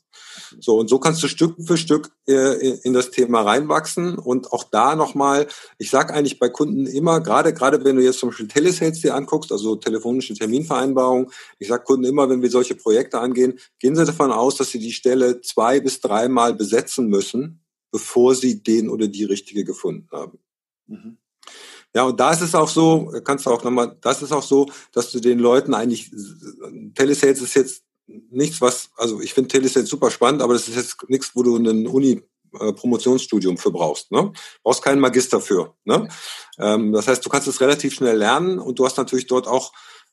[0.59, 4.63] So, und so kannst du Stück für Stück äh, in das Thema reinwachsen und auch
[4.63, 8.47] da nochmal, ich sage eigentlich bei Kunden immer, gerade gerade wenn du jetzt zum Beispiel
[8.47, 13.59] Telesales dir anguckst, also telefonische Terminvereinbarung, ich sage Kunden immer, wenn wir solche Projekte angehen,
[13.79, 18.63] gehen sie davon aus, dass sie die Stelle zwei bis dreimal besetzen müssen, bevor sie
[18.63, 20.39] den oder die richtige gefunden haben.
[20.87, 21.17] Mhm.
[21.95, 24.67] Ja, und da ist es auch so, kannst du auch nochmal, das ist auch so,
[24.93, 26.11] dass du den Leuten eigentlich,
[26.95, 31.09] Telesales ist jetzt nichts, was, also ich finde Telesales super spannend, aber das ist jetzt
[31.09, 32.21] nichts, wo du einen Uni
[32.51, 34.11] Promotionsstudium für brauchst.
[34.11, 34.31] Ne?
[34.63, 35.75] Brauchst keinen Magister für.
[35.85, 36.07] Ne?
[36.57, 39.71] Ähm, das heißt, du kannst es relativ schnell lernen und du hast natürlich dort auch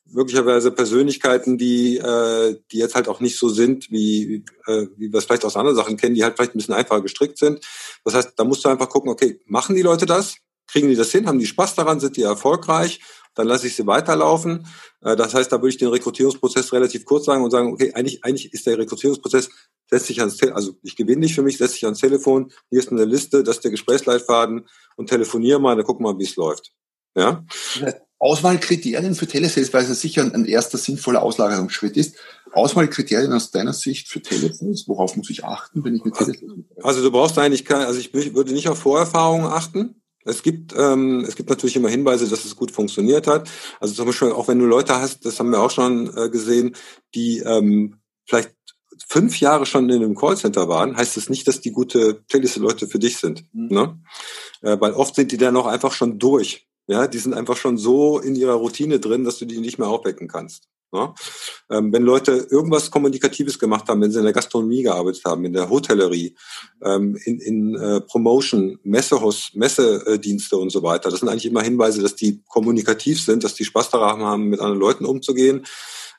[0.09, 5.17] möglicherweise Persönlichkeiten, die, äh, die jetzt halt auch nicht so sind, wie, äh, wie wir
[5.17, 7.65] es vielleicht aus anderen Sachen kennen, die halt vielleicht ein bisschen einfacher gestrickt sind.
[8.05, 10.35] Das heißt, da musst du einfach gucken, okay, machen die Leute das?
[10.67, 11.27] Kriegen die das hin?
[11.27, 11.99] Haben die Spaß daran?
[11.99, 12.99] Sind die erfolgreich?
[13.35, 14.67] Dann lasse ich sie weiterlaufen.
[15.01, 18.23] Äh, das heißt, da würde ich den Rekrutierungsprozess relativ kurz sagen und sagen, okay, eigentlich,
[18.23, 19.49] eigentlich ist der Rekrutierungsprozess,
[19.89, 22.79] setzt sich ans Telefon, also ich gewinne dich für mich, setz dich ans Telefon, hier
[22.79, 26.25] ist eine Liste, das ist der Gesprächsleitfaden und telefoniere mal, dann gucken wir mal, wie
[26.25, 26.73] es läuft.
[27.15, 27.45] Ja?
[28.19, 32.15] Auswahlkriterien für Telesales, weil es sicher ein erster sinnvoller Auslagerungsschritt ist.
[32.51, 37.03] Auswahlkriterien aus deiner Sicht für Telesales, worauf muss ich achten, wenn ich mit Telesales Also
[37.03, 40.01] du brauchst eigentlich kein, also ich würde nicht auf Vorerfahrungen achten.
[40.27, 43.49] Es gibt, ähm, es gibt natürlich immer Hinweise, dass es gut funktioniert hat.
[43.79, 46.75] Also zum Beispiel auch wenn du Leute hast, das haben wir auch schon äh, gesehen,
[47.15, 48.51] die ähm, vielleicht
[49.07, 52.99] fünf Jahre schon in einem Callcenter waren, heißt das nicht, dass die gute Telesales-Leute für
[52.99, 53.43] dich sind.
[53.53, 53.67] Mhm.
[53.69, 53.99] Ne?
[54.61, 56.66] Äh, weil oft sind die dann auch einfach schon durch.
[56.87, 59.89] Ja, die sind einfach schon so in ihrer Routine drin, dass du die nicht mehr
[59.89, 60.69] aufwecken kannst.
[60.93, 61.13] Ja?
[61.69, 65.53] Ähm, wenn Leute irgendwas Kommunikatives gemacht haben, wenn sie in der Gastronomie gearbeitet haben, in
[65.53, 66.35] der Hotellerie,
[66.81, 72.01] ähm, in, in äh, Promotion, Messehaus, Messedienste und so weiter, das sind eigentlich immer Hinweise,
[72.01, 75.65] dass die kommunikativ sind, dass die Spaß daran haben, mit anderen Leuten umzugehen.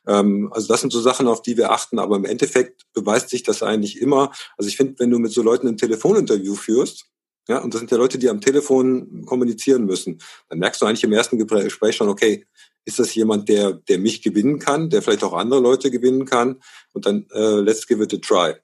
[0.06, 3.42] Ähm, also das sind so Sachen, auf die wir achten, aber im Endeffekt beweist sich
[3.42, 4.32] das eigentlich immer.
[4.58, 7.06] Also ich finde, wenn du mit so Leuten ein Telefoninterview führst,
[7.48, 11.04] ja, und das sind ja Leute, die am Telefon kommunizieren müssen, dann merkst du eigentlich
[11.04, 12.46] im ersten Gespräch schon, okay,
[12.84, 16.60] ist das jemand, der, der mich gewinnen kann, der vielleicht auch andere Leute gewinnen kann?
[16.92, 18.54] Und dann äh, let's give it a try.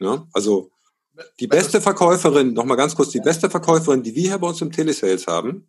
[0.00, 0.26] Ja?
[0.32, 0.70] Also
[1.38, 4.72] die beste Verkäuferin, nochmal ganz kurz, die beste Verkäuferin, die wir hier bei uns im
[4.72, 5.68] Telesales haben,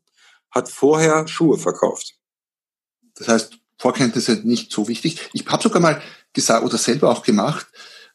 [0.49, 2.15] hat vorher Schuhe verkauft.
[3.15, 5.29] Das heißt, Vorkenntnisse nicht so wichtig.
[5.33, 6.01] Ich habe sogar mal
[6.33, 7.67] gesagt oder selber auch gemacht,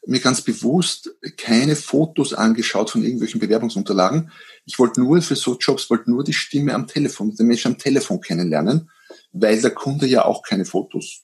[0.07, 4.31] mir ganz bewusst keine Fotos angeschaut von irgendwelchen Bewerbungsunterlagen.
[4.65, 7.77] Ich wollte nur für so Jobs, wollte nur die Stimme am Telefon, den Menschen am
[7.77, 8.89] Telefon kennenlernen
[9.31, 11.23] weil der Kunde ja auch keine Fotos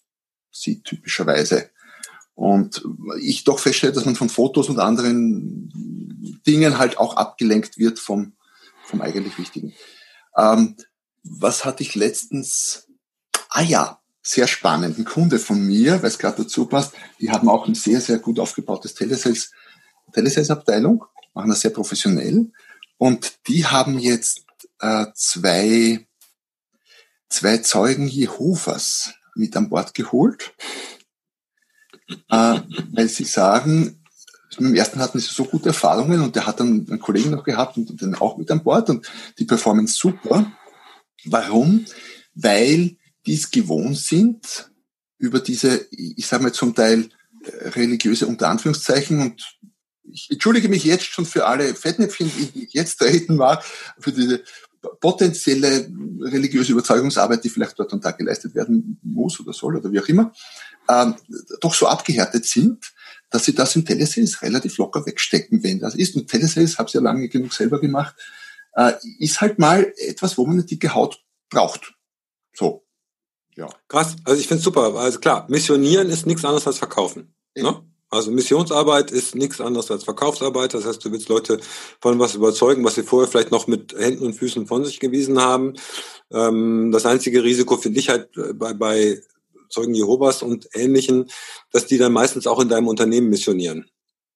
[0.51, 1.69] sieht, typischerweise.
[2.35, 2.83] Und
[3.19, 5.69] ich doch feststelle, dass man von Fotos und anderen
[6.47, 8.33] Dingen halt auch abgelenkt wird vom,
[8.83, 9.73] vom eigentlich Wichtigen.
[10.35, 10.75] Ähm,
[11.23, 12.87] was hatte ich letztens?
[13.49, 14.97] Ah ja, sehr spannend.
[14.97, 18.19] Ein Kunde von mir, weil es gerade dazu passt, die haben auch ein sehr, sehr
[18.19, 19.51] gut aufgebautes Telesales,
[20.13, 22.51] Telesales-Abteilung, machen das sehr professionell.
[22.97, 24.45] Und die haben jetzt
[24.79, 26.07] äh, zwei
[27.33, 30.53] zwei Zeugen Jehovas mit an Bord geholt,
[32.29, 32.59] äh,
[32.91, 34.03] weil sie sagen,
[34.59, 37.75] im ersten hatten sie so gute Erfahrungen und der hat dann einen Kollegen noch gehabt
[37.75, 40.51] und den auch mit an Bord und die Performance super.
[41.25, 41.85] Warum?
[42.35, 44.71] Weil die es gewohnt sind,
[45.17, 47.09] über diese, ich sage mal zum Teil
[47.43, 49.57] äh, religiöse unter Anführungszeichen und
[50.03, 53.63] ich entschuldige mich jetzt schon für alle Fettnäpfchen, die ich jetzt treten mag,
[53.99, 54.43] für diese
[54.99, 59.99] potenzielle religiöse Überzeugungsarbeit, die vielleicht dort und da geleistet werden muss oder soll oder wie
[59.99, 60.33] auch immer,
[60.89, 61.15] ähm,
[61.61, 62.93] doch so abgehärtet sind,
[63.29, 66.15] dass sie das im Telesales relativ locker wegstecken, wenn das ist.
[66.15, 68.15] Und Telesales, habe es ja lange genug selber gemacht,
[68.75, 71.95] äh, ist halt mal etwas, wo man eine dicke Haut braucht.
[72.53, 72.82] So.
[73.55, 73.69] Ja.
[73.87, 74.95] Krass, also ich finde es super.
[74.95, 77.35] Also klar, missionieren ist nichts anderes als verkaufen.
[77.55, 77.83] Ne?
[78.13, 80.75] Also Missionsarbeit ist nichts anderes als Verkaufsarbeit.
[80.75, 81.59] Das heißt, du willst Leute
[81.99, 85.41] von was überzeugen, was sie vorher vielleicht noch mit Händen und Füßen von sich gewiesen
[85.41, 85.73] haben.
[86.31, 89.19] Ähm, das einzige Risiko finde ich halt äh, bei, bei
[89.69, 91.29] Zeugen Jehovas und Ähnlichen,
[91.71, 93.89] dass die dann meistens auch in deinem Unternehmen missionieren.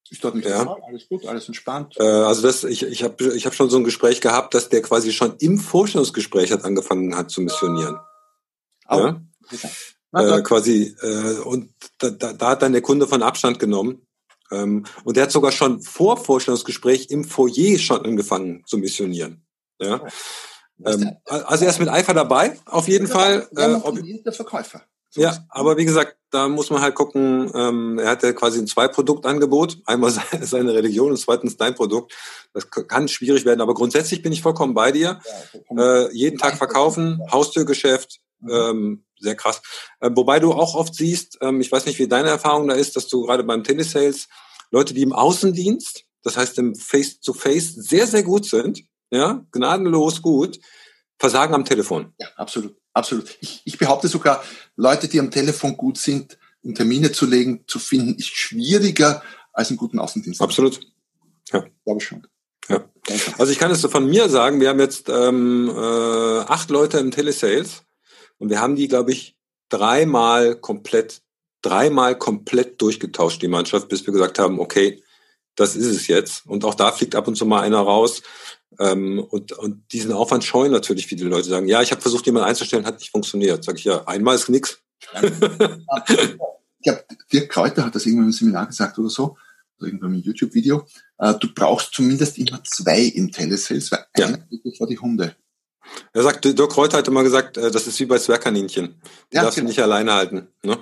[0.10, 0.66] Ist dort nicht ja.
[0.66, 0.82] Fall.
[0.88, 1.96] alles gut, alles entspannt.
[2.00, 4.82] Äh, also das, ich, ich habe ich hab schon so ein Gespräch gehabt, dass der
[4.82, 8.00] quasi schon im Vorstellungsgespräch hat angefangen hat zu missionieren.
[8.90, 9.14] Oh.
[10.14, 10.38] Ja?
[10.38, 14.02] äh, quasi äh, und da, da, da hat dann der Kunde von Abstand genommen.
[14.52, 19.46] Ähm, und der hat sogar schon vor Vorstellungsgespräch im Foyer schon angefangen zu missionieren.
[19.80, 20.02] Ja.
[20.86, 23.48] Ähm, also er ist mit Eifer dabei, auf jeden Fall.
[23.56, 24.84] Äh, ob, der Verkäufer.
[25.10, 28.60] So ja, aber wie gesagt, da muss man halt gucken, ähm, er hat ja quasi
[28.60, 29.80] ein Zwei-Produkt-Angebot.
[29.86, 32.14] Einmal seine Religion und zweitens dein Produkt.
[32.54, 35.20] Das kann schwierig werden, aber grundsätzlich bin ich vollkommen bei dir.
[35.72, 38.52] Ja, äh, jeden Tag verkaufen, Haustürgeschäft, Mhm.
[38.52, 39.62] Ähm, sehr krass.
[40.00, 42.96] Äh, wobei du auch oft siehst, ähm, ich weiß nicht, wie deine Erfahrung da ist,
[42.96, 44.28] dass du gerade beim Telesales
[44.72, 50.60] Leute, die im Außendienst, das heißt im Face-to-Face sehr, sehr gut sind, ja, gnadenlos gut,
[51.18, 52.14] versagen am Telefon.
[52.20, 53.38] Ja, absolut, absolut.
[53.40, 54.44] Ich, ich behaupte sogar,
[54.76, 59.24] Leute, die am Telefon gut sind, um Termine zu legen, zu finden, ist schwieriger
[59.54, 60.42] als einen guten Außendienst.
[60.42, 60.80] Absolut.
[61.52, 61.66] Ja.
[61.86, 62.28] Glaube ich schon.
[62.68, 62.84] Ja.
[63.38, 66.98] Also ich kann es so von mir sagen, wir haben jetzt ähm, äh, acht Leute
[66.98, 67.84] im Telesales
[68.40, 69.36] und wir haben die, glaube ich,
[69.70, 71.22] dreimal komplett,
[71.62, 75.02] dreimal komplett durchgetauscht, die Mannschaft, bis wir gesagt haben, okay,
[75.56, 76.46] das ist es jetzt.
[76.46, 78.22] Und auch da fliegt ab und zu mal einer raus.
[78.80, 82.48] Ähm, und, und diesen Aufwand scheuen natürlich viele Leute sagen, ja, ich habe versucht, jemanden
[82.48, 83.64] einzustellen, hat nicht funktioniert.
[83.64, 84.80] Sag ich ja, einmal ist nix.
[85.22, 89.36] ich glaube, Dirk Kräuter hat das irgendwann im Seminar gesagt oder so,
[89.80, 90.86] oder irgendwann im YouTube-Video.
[91.18, 94.28] Äh, du brauchst zumindest immer zwei im Telesales, weil ja.
[94.28, 95.36] einer geht vor die Hunde.
[96.14, 99.02] Er sagt, Dirk Kräuter hat immer gesagt, äh, das ist wie bei Zwergkaninchen.
[99.30, 99.70] Du ja, darfst genau.
[99.70, 100.48] nicht alleine halten.
[100.64, 100.78] Ne?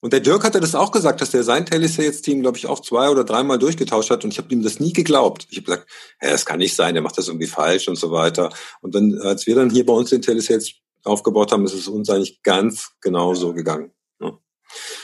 [0.00, 3.08] Und der Dirk hatte das auch gesagt, dass der sein Telesales-Team, glaube ich, auch zwei
[3.08, 5.48] oder dreimal durchgetauscht hat und ich habe ihm das nie geglaubt.
[5.50, 5.90] Ich habe gesagt,
[6.22, 8.50] ja, das kann nicht sein, der macht das irgendwie falsch und so weiter.
[8.80, 10.72] Und dann, als wir dann hier bei uns den Telesales
[11.04, 13.90] aufgebaut haben, ist es uns eigentlich ganz genau so gegangen.
[14.20, 14.38] Ne?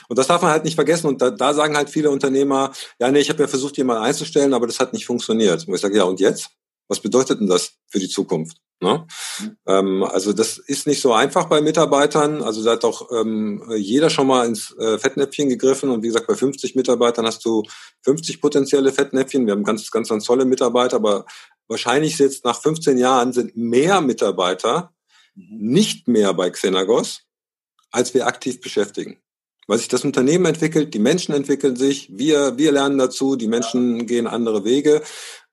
[0.08, 1.08] Und das darf man halt nicht vergessen.
[1.08, 4.54] Und da, da sagen halt viele Unternehmer, ja, nee, ich habe ja versucht, jemanden einzustellen,
[4.54, 5.66] aber das hat nicht funktioniert.
[5.66, 6.50] Und ich sage, ja, und jetzt?
[6.88, 8.58] Was bedeutet denn das für die Zukunft?
[8.80, 9.06] Ne?
[9.40, 9.56] Mhm.
[9.66, 12.42] Ähm, also das ist nicht so einfach bei Mitarbeitern.
[12.42, 15.90] Also da hat auch ähm, jeder schon mal ins äh, Fettnäpfchen gegriffen.
[15.90, 17.62] Und wie gesagt, bei 50 Mitarbeitern hast du
[18.02, 19.46] 50 potenzielle Fettnäpfchen.
[19.46, 21.24] Wir haben ganz, ganz, ganz tolle Mitarbeiter, aber
[21.68, 24.92] wahrscheinlich jetzt nach 15 Jahren sind mehr Mitarbeiter
[25.34, 25.72] mhm.
[25.72, 27.22] nicht mehr bei Xenagos,
[27.90, 29.18] als wir aktiv beschäftigen
[29.66, 34.06] weil sich das Unternehmen entwickelt, die Menschen entwickeln sich, wir, wir lernen dazu, die Menschen
[34.06, 35.02] gehen andere Wege.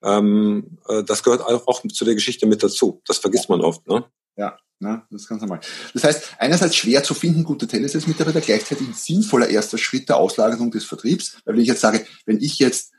[0.04, 3.02] Ähm, äh, das gehört auch zu der Geschichte mit dazu.
[3.06, 3.88] Das vergisst man oft.
[3.88, 4.06] Ne?
[4.36, 5.62] Ja, ne, das ist ganz normal.
[5.94, 10.72] Das heißt, einerseits schwer zu finden, gute Telesales-Mitarbeiter, gleichzeitig ein sinnvoller erster Schritt der Auslagerung
[10.72, 11.38] des Vertriebs.
[11.46, 12.92] Weil wenn ich jetzt sage, wenn ich jetzt,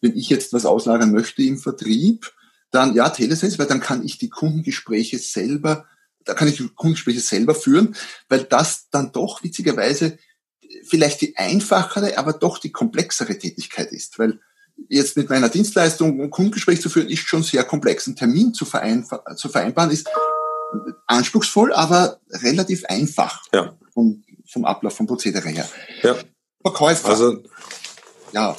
[0.00, 2.32] wenn ich jetzt was auslagern möchte im Vertrieb,
[2.70, 5.86] dann ja, Telesales, weil dann kann ich die Kundengespräche selber,
[6.24, 7.94] da kann ich die Kundengespräche selber führen,
[8.28, 10.18] weil das dann doch witzigerweise
[10.84, 14.18] vielleicht die einfachere, aber doch die komplexere Tätigkeit ist.
[14.18, 14.40] Weil
[14.88, 18.06] jetzt mit meiner Dienstleistung ein Kundengespräch zu führen, ist schon sehr komplex.
[18.06, 20.08] Ein Termin zu, zu vereinbaren ist
[21.06, 23.74] anspruchsvoll, aber relativ einfach ja.
[23.92, 25.68] vom, vom Ablauf, vom Prozedere her.
[26.02, 26.16] Ja.
[26.62, 27.08] Verkäufer.
[27.08, 27.42] Also,
[28.32, 28.56] ja,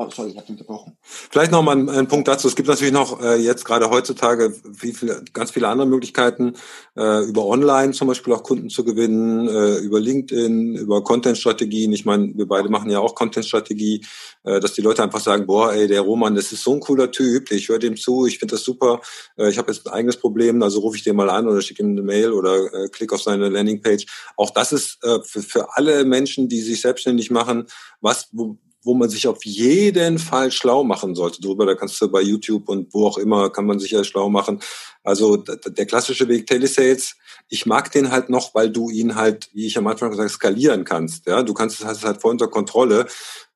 [0.00, 0.96] Oh, sorry, ich habe unterbrochen.
[1.02, 2.46] Vielleicht noch mal ein, Punkt dazu.
[2.46, 6.54] Es gibt natürlich noch äh, jetzt gerade heutzutage wie viele, ganz viele andere Möglichkeiten,
[6.96, 11.92] äh, über Online zum Beispiel auch Kunden zu gewinnen, äh, über LinkedIn, über Content-Strategien.
[11.92, 14.06] Ich meine, wir beide machen ja auch Content-Strategie,
[14.44, 17.10] äh, dass die Leute einfach sagen, boah, ey, der Roman, das ist so ein cooler
[17.10, 19.00] Typ, ich höre dem zu, ich finde das super,
[19.36, 21.82] äh, ich habe jetzt ein eigenes Problem, also rufe ich den mal an oder schicke
[21.82, 24.06] ihm eine Mail oder äh, klick auf seine Landingpage.
[24.36, 27.66] Auch das ist äh, für, für alle Menschen, die sich selbstständig machen,
[28.00, 28.58] was, wo,
[28.88, 31.42] wo man sich auf jeden Fall schlau machen sollte.
[31.42, 34.30] Darüber, da kannst du bei YouTube und wo auch immer, kann man sich ja schlau
[34.30, 34.60] machen.
[35.04, 37.14] Also der klassische Weg Telesales,
[37.50, 40.84] ich mag den halt noch, weil du ihn halt, wie ich am Anfang gesagt skalieren
[40.84, 41.26] kannst.
[41.26, 43.06] Ja, du kannst es hast halt voll unter Kontrolle.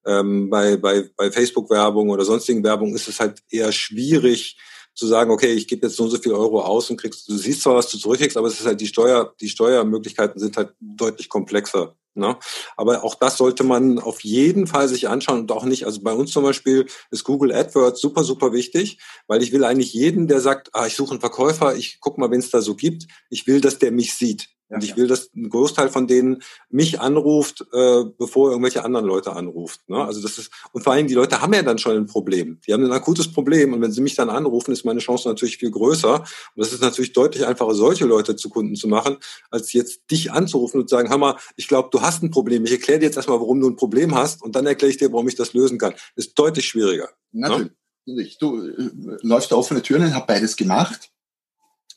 [0.04, 4.58] Ähm, bei bei, bei Facebook-Werbung oder sonstigen Werbung ist es halt eher schwierig,
[4.94, 7.36] zu sagen, okay, ich gebe jetzt so und so viel Euro aus und kriegst, du
[7.36, 10.74] siehst zwar, was du zurückkriegst, aber es ist halt die Steuer, die Steuermöglichkeiten sind halt
[10.80, 11.96] deutlich komplexer.
[12.14, 12.36] Ne?
[12.76, 16.12] Aber auch das sollte man auf jeden Fall sich anschauen und auch nicht, also bei
[16.12, 20.40] uns zum Beispiel ist Google AdWords super, super wichtig, weil ich will eigentlich jeden, der
[20.40, 23.46] sagt, ah, ich suche einen Verkäufer, ich guck mal, wen es da so gibt, ich
[23.46, 24.48] will, dass der mich sieht.
[24.72, 29.32] Und ich will, dass ein Großteil von denen mich anruft, äh, bevor irgendwelche anderen Leute
[29.34, 29.88] anruft.
[29.88, 30.02] Ne?
[30.02, 32.58] Also das ist und vor allem die Leute haben ja dann schon ein Problem.
[32.66, 35.58] Die haben ein akutes Problem und wenn sie mich dann anrufen, ist meine Chance natürlich
[35.58, 36.20] viel größer.
[36.20, 39.18] Und das ist natürlich deutlich einfacher, solche Leute zu Kunden zu machen,
[39.50, 42.64] als jetzt dich anzurufen und zu sagen, Hammer, ich glaube, du hast ein Problem.
[42.64, 45.12] Ich erkläre dir jetzt erstmal, warum du ein Problem hast und dann erkläre ich dir,
[45.12, 45.92] warum ich das lösen kann.
[46.16, 47.10] Ist deutlich schwieriger.
[47.32, 47.48] Ne?
[47.48, 47.72] Natürlich.
[48.06, 48.36] Ne?
[48.40, 48.90] Du äh,
[49.22, 51.12] läufst da offene Türen, habe beides gemacht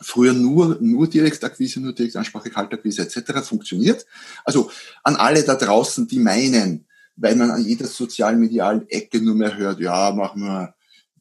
[0.01, 3.47] früher nur, nur Direktakquise, nur Direktansprache, Kaltakquise etc.
[3.47, 4.05] funktioniert.
[4.43, 4.71] Also
[5.03, 9.79] an alle da draußen, die meinen, weil man an jeder sozialmedialen Ecke nur mehr hört,
[9.79, 10.73] ja, mach mal,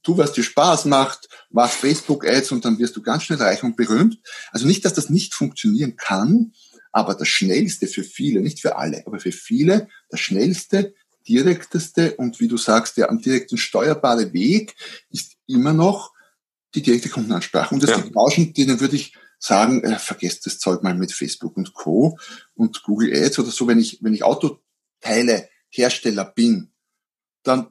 [0.02, 3.76] tu, was dir Spaß macht, mach Facebook-Ads und dann wirst du ganz schnell reich und
[3.76, 4.18] berühmt.
[4.52, 6.52] Also nicht, dass das nicht funktionieren kann,
[6.92, 10.94] aber das schnellste für viele, nicht für alle, aber für viele, das schnellste,
[11.26, 14.74] direkteste und wie du sagst, der am direkten steuerbare Weg
[15.10, 16.13] ist immer noch
[16.74, 17.74] die direkte Kundenansprache.
[17.74, 17.96] Und es ja.
[17.96, 22.18] gibt Branchen, denen würde ich sagen, äh, vergesst das Zeug mal mit Facebook und Co.
[22.54, 23.66] und Google Ads oder so.
[23.66, 26.72] Wenn ich, wenn ich Autoteile Hersteller bin,
[27.42, 27.68] dann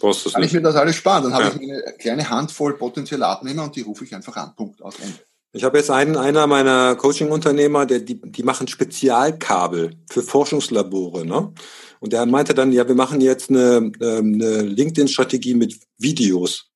[0.00, 1.24] kann ich mir das alles sparen.
[1.24, 1.38] Dann ja.
[1.38, 4.54] habe ich eine kleine Handvoll potenzieller Abnehmer und die rufe ich einfach an.
[4.56, 5.18] Punkt aus Ende.
[5.52, 11.24] Ich habe jetzt einen, einer meiner Coaching-Unternehmer, der, die, die machen Spezialkabel für Forschungslabore.
[11.24, 11.52] Ne?
[12.00, 16.70] Und der meinte dann, ja, wir machen jetzt eine, ähm, eine LinkedIn-Strategie mit Videos.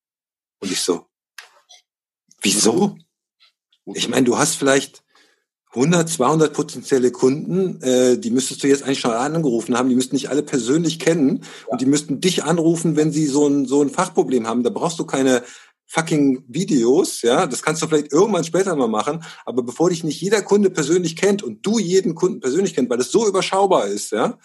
[0.61, 1.07] Und ich so,
[2.43, 2.97] wieso?
[3.95, 5.03] Ich meine, du hast vielleicht
[5.75, 10.15] 100, 200 potenzielle Kunden, äh, die müsstest du jetzt eigentlich schon angerufen haben, die müssten
[10.15, 13.89] nicht alle persönlich kennen und die müssten dich anrufen, wenn sie so ein, so ein
[13.89, 14.65] Fachproblem haben.
[14.65, 15.43] Da brauchst du keine
[15.87, 20.21] fucking Videos, ja, das kannst du vielleicht irgendwann später mal machen, aber bevor dich nicht
[20.21, 24.13] jeder Kunde persönlich kennt und du jeden Kunden persönlich kennt, weil das so überschaubar ist,
[24.13, 24.39] ja,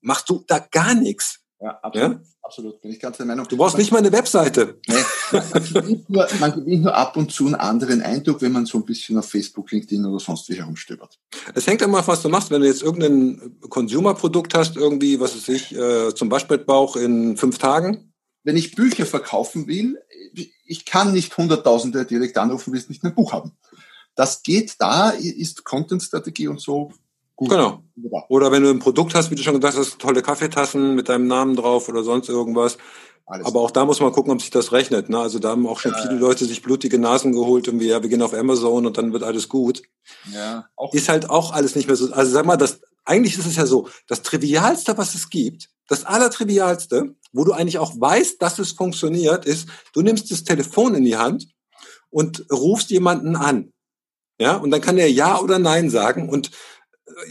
[0.00, 1.41] machst du da gar nichts.
[1.62, 2.12] Ja, absolut.
[2.12, 2.20] Ja?
[2.42, 3.46] Absolut, bin ich ganz der Meinung.
[3.46, 4.80] Du brauchst nicht mal eine Webseite.
[4.88, 4.96] Nee,
[5.32, 8.78] man, gewinnt nur, man gewinnt nur ab und zu einen anderen Eindruck, wenn man so
[8.78, 11.20] ein bisschen auf Facebook, LinkedIn oder sonst wie herumstöbert.
[11.54, 12.50] Es hängt immer, was du machst.
[12.50, 17.58] Wenn du jetzt irgendein Consumer-Produkt hast, irgendwie, was weiß ich, äh, zum Waschbettbauch in fünf
[17.58, 18.12] Tagen.
[18.42, 20.02] Wenn ich Bücher verkaufen will,
[20.66, 23.52] ich kann nicht Hunderttausende direkt anrufen, will es nicht mehr Buch haben.
[24.16, 26.92] Das geht da, ist Content-Strategie und so
[27.42, 27.50] Gut.
[27.50, 27.82] Genau.
[28.28, 31.26] Oder wenn du ein Produkt hast, wie du schon gesagt hast, tolle Kaffeetassen mit deinem
[31.26, 32.78] Namen drauf oder sonst irgendwas.
[33.26, 35.08] Alles Aber auch da muss man gucken, ob sich das rechnet.
[35.08, 35.18] Ne?
[35.18, 38.02] Also da haben auch schon ja, viele Leute sich blutige Nasen geholt und wir, ja,
[38.02, 39.82] wir gehen auf Amazon und dann wird alles gut.
[40.32, 42.12] Ja, auch ist halt auch alles nicht mehr so.
[42.12, 46.04] Also sag mal, das, eigentlich ist es ja so, das Trivialste, was es gibt, das
[46.04, 51.04] Allertrivialste, wo du eigentlich auch weißt, dass es funktioniert, ist, du nimmst das Telefon in
[51.04, 51.48] die Hand
[52.10, 53.72] und rufst jemanden an.
[54.38, 56.50] Ja, und dann kann er Ja oder Nein sagen und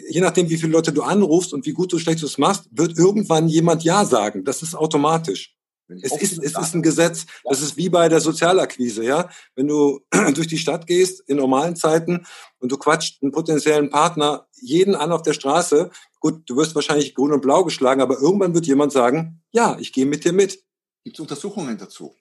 [0.10, 2.98] je nachdem, wie viele Leute du anrufst und wie gut du schlecht es machst, wird
[2.98, 4.44] irgendwann jemand Ja sagen.
[4.44, 5.56] Das ist automatisch.
[6.02, 7.26] Es ist, es ist ein Gesetz.
[7.44, 9.30] Das ist wie bei der Sozialakquise, ja.
[9.56, 10.00] Wenn du
[10.34, 12.26] durch die Stadt gehst in normalen Zeiten
[12.60, 17.16] und du quatscht einen potenziellen Partner jeden an auf der Straße, gut, du wirst wahrscheinlich
[17.16, 20.64] grün und blau geschlagen, aber irgendwann wird jemand sagen, ja, ich gehe mit dir mit.
[21.04, 22.16] Gibt es Untersuchungen dazu?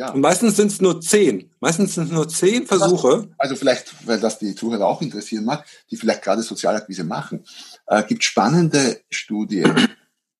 [0.00, 0.12] Ja.
[0.12, 1.50] Und meistens sind es nur zehn.
[1.60, 3.28] Meistens sind es nur zehn Versuche.
[3.36, 7.44] Also vielleicht, weil das die Zuhörer auch interessieren mag, die vielleicht gerade Sozialakquise machen,
[7.86, 9.88] äh, gibt spannende Studien.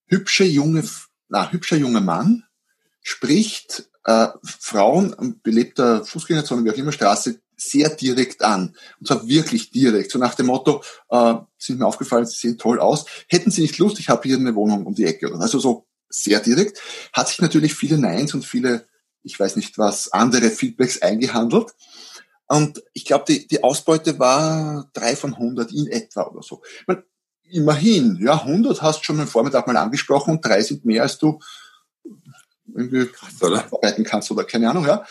[0.06, 0.82] Hübsche junge,
[1.28, 2.44] na, hübscher junger Mann
[3.02, 8.74] spricht äh, Frauen, belebter Fußgängerzone, wie auch immer, Straße, sehr direkt an.
[8.98, 10.10] Und zwar wirklich direkt.
[10.10, 13.04] So nach dem Motto, äh, sind mir aufgefallen, sie sehen toll aus.
[13.28, 15.30] Hätten sie nicht Lust, ich habe hier eine Wohnung um die Ecke.
[15.38, 16.80] Also so sehr direkt.
[17.12, 18.88] Hat sich natürlich viele Neins und viele
[19.22, 21.72] ich weiß nicht was, andere Feedbacks eingehandelt.
[22.46, 26.62] Und ich glaube, die, die Ausbeute war drei von 100 in etwa oder so.
[26.87, 27.04] meine,
[27.48, 31.18] immerhin, ja, 100 hast du schon am Vormittag mal angesprochen und drei sind mehr, als
[31.18, 31.38] du
[32.74, 35.04] irgendwie arbeiten kannst oder keine Ahnung, ja.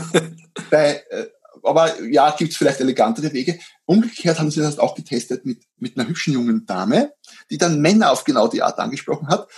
[0.70, 1.26] Bei, äh,
[1.62, 3.58] aber ja, gibt es vielleicht elegantere Wege.
[3.84, 7.12] Umgekehrt haben sie das auch getestet mit, mit einer hübschen jungen Dame,
[7.50, 9.48] die dann Männer auf genau die Art angesprochen hat.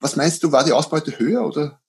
[0.00, 1.81] Was meinst du, war die Ausbeute höher oder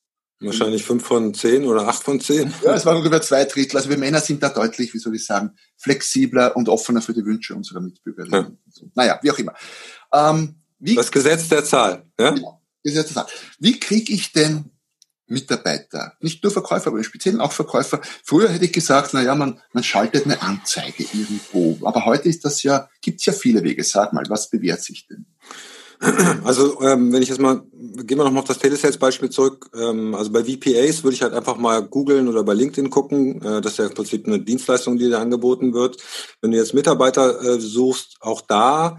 [0.45, 2.53] Wahrscheinlich fünf von zehn oder acht von zehn.
[2.63, 3.77] Ja, es waren ungefähr zwei Drittel.
[3.77, 7.25] Also wir Männer sind da deutlich, wie soll ich sagen, flexibler und offener für die
[7.25, 8.57] Wünsche unserer Mitbürgerinnen.
[8.75, 8.87] Ja.
[8.95, 9.53] Naja, wie auch immer.
[10.13, 12.05] Ähm, wie, das Gesetz der Zahl.
[12.19, 12.31] Ja?
[12.31, 13.27] Genau, Gesetz der Zahl.
[13.59, 14.71] Wie kriege ich denn
[15.33, 18.01] Mitarbeiter, nicht nur Verkäufer, aber im Speziellen auch Verkäufer.
[18.23, 21.79] Früher hätte ich gesagt, na ja, man, man schaltet eine Anzeige irgendwo.
[21.85, 23.83] Aber heute ist das ja, gibt's ja viele Wege.
[23.83, 25.25] Sag mal, was bewährt sich denn?
[26.43, 29.69] Also ähm, wenn ich jetzt mal, gehen wir nochmal auf das Telesales-Beispiel zurück.
[29.75, 33.41] Ähm, also bei VPAs würde ich halt einfach mal googeln oder bei LinkedIn gucken.
[33.41, 35.97] Äh, das ist ja im Prinzip eine Dienstleistung, die da angeboten wird.
[36.41, 38.97] Wenn du jetzt Mitarbeiter äh, suchst, auch da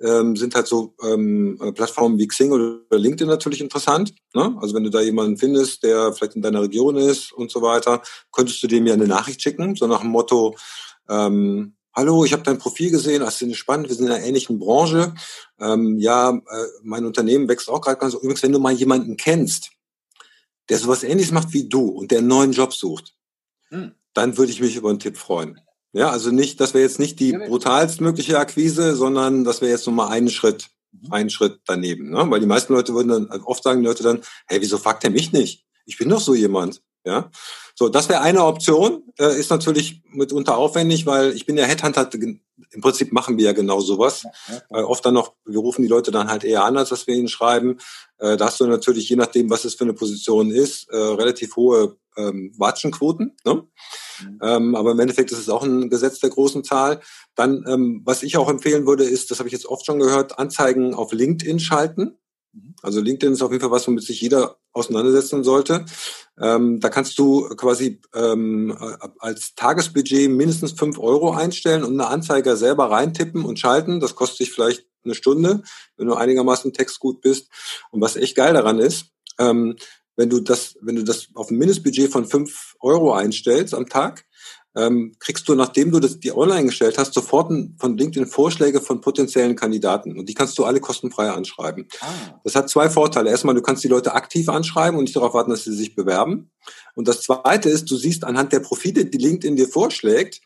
[0.00, 4.14] ähm, sind halt so ähm, Plattformen wie Xing oder LinkedIn natürlich interessant.
[4.34, 4.56] Ne?
[4.60, 8.02] Also wenn du da jemanden findest, der vielleicht in deiner Region ist und so weiter,
[8.32, 10.54] könntest du dem ja eine Nachricht schicken, so nach dem Motto,
[11.08, 14.58] ähm, hallo, ich habe dein Profil gesehen, das ist spannend, wir sind in einer ähnlichen
[14.58, 15.14] Branche.
[15.58, 18.14] Ähm, ja, äh, mein Unternehmen wächst auch gerade ganz.
[18.14, 19.70] Übrigens, wenn du mal jemanden kennst,
[20.68, 23.14] der sowas ähnliches macht wie du und der einen neuen Job sucht,
[23.70, 23.92] hm.
[24.12, 25.60] dann würde ich mich über einen Tipp freuen.
[25.92, 29.86] Ja, also nicht, das wäre jetzt nicht die brutalst mögliche Akquise, sondern das wäre jetzt
[29.86, 31.10] nur mal einen Schritt, mhm.
[31.10, 32.10] einen Schritt daneben.
[32.10, 32.28] Ne?
[32.28, 35.04] Weil die meisten Leute würden dann, also oft sagen die Leute dann, hey, wieso fragt
[35.04, 35.64] er mich nicht?
[35.86, 36.82] Ich bin doch so jemand.
[37.06, 37.30] Ja,
[37.76, 39.04] so das wäre eine Option.
[39.18, 42.10] Äh, ist natürlich mitunter aufwendig, weil ich bin ja Headhunter.
[42.12, 44.24] Im Prinzip machen wir ja genau sowas.
[44.48, 47.14] Ja, oft dann noch, wir rufen die Leute dann halt eher an, als dass wir
[47.14, 47.78] ihnen schreiben.
[48.18, 51.54] Äh, da hast du natürlich, je nachdem, was es für eine Position ist, äh, relativ
[51.54, 53.36] hohe ähm, Watschenquoten.
[53.44, 53.54] Ne?
[54.20, 54.38] Mhm.
[54.42, 57.00] Ähm, aber im Endeffekt ist es auch ein Gesetz der großen Zahl.
[57.36, 60.40] Dann, ähm, was ich auch empfehlen würde, ist, das habe ich jetzt oft schon gehört,
[60.40, 62.18] Anzeigen auf LinkedIn schalten.
[62.56, 62.74] Mhm.
[62.82, 65.84] Also LinkedIn ist auf jeden Fall was, womit sich jeder auseinandersetzen sollte.
[66.40, 68.76] Ähm, da kannst du quasi ähm,
[69.18, 74.00] als Tagesbudget mindestens fünf Euro einstellen und eine Anzeige selber reintippen und schalten.
[74.00, 75.62] Das kostet dich vielleicht eine Stunde,
[75.96, 77.48] wenn du einigermaßen textgut bist.
[77.90, 79.06] Und was echt geil daran ist,
[79.38, 79.76] ähm,
[80.16, 84.25] wenn du das, wenn du das auf ein Mindestbudget von fünf Euro einstellst am Tag,
[84.76, 89.00] ähm, kriegst du, nachdem du das die online gestellt hast, sofort von LinkedIn Vorschläge von
[89.00, 90.18] potenziellen Kandidaten.
[90.18, 91.88] Und die kannst du alle kostenfrei anschreiben.
[92.00, 92.38] Ah.
[92.44, 93.30] Das hat zwei Vorteile.
[93.30, 96.50] Erstmal, du kannst die Leute aktiv anschreiben und nicht darauf warten, dass sie sich bewerben.
[96.94, 100.42] Und das zweite ist, du siehst anhand der Profile, die LinkedIn dir vorschlägt,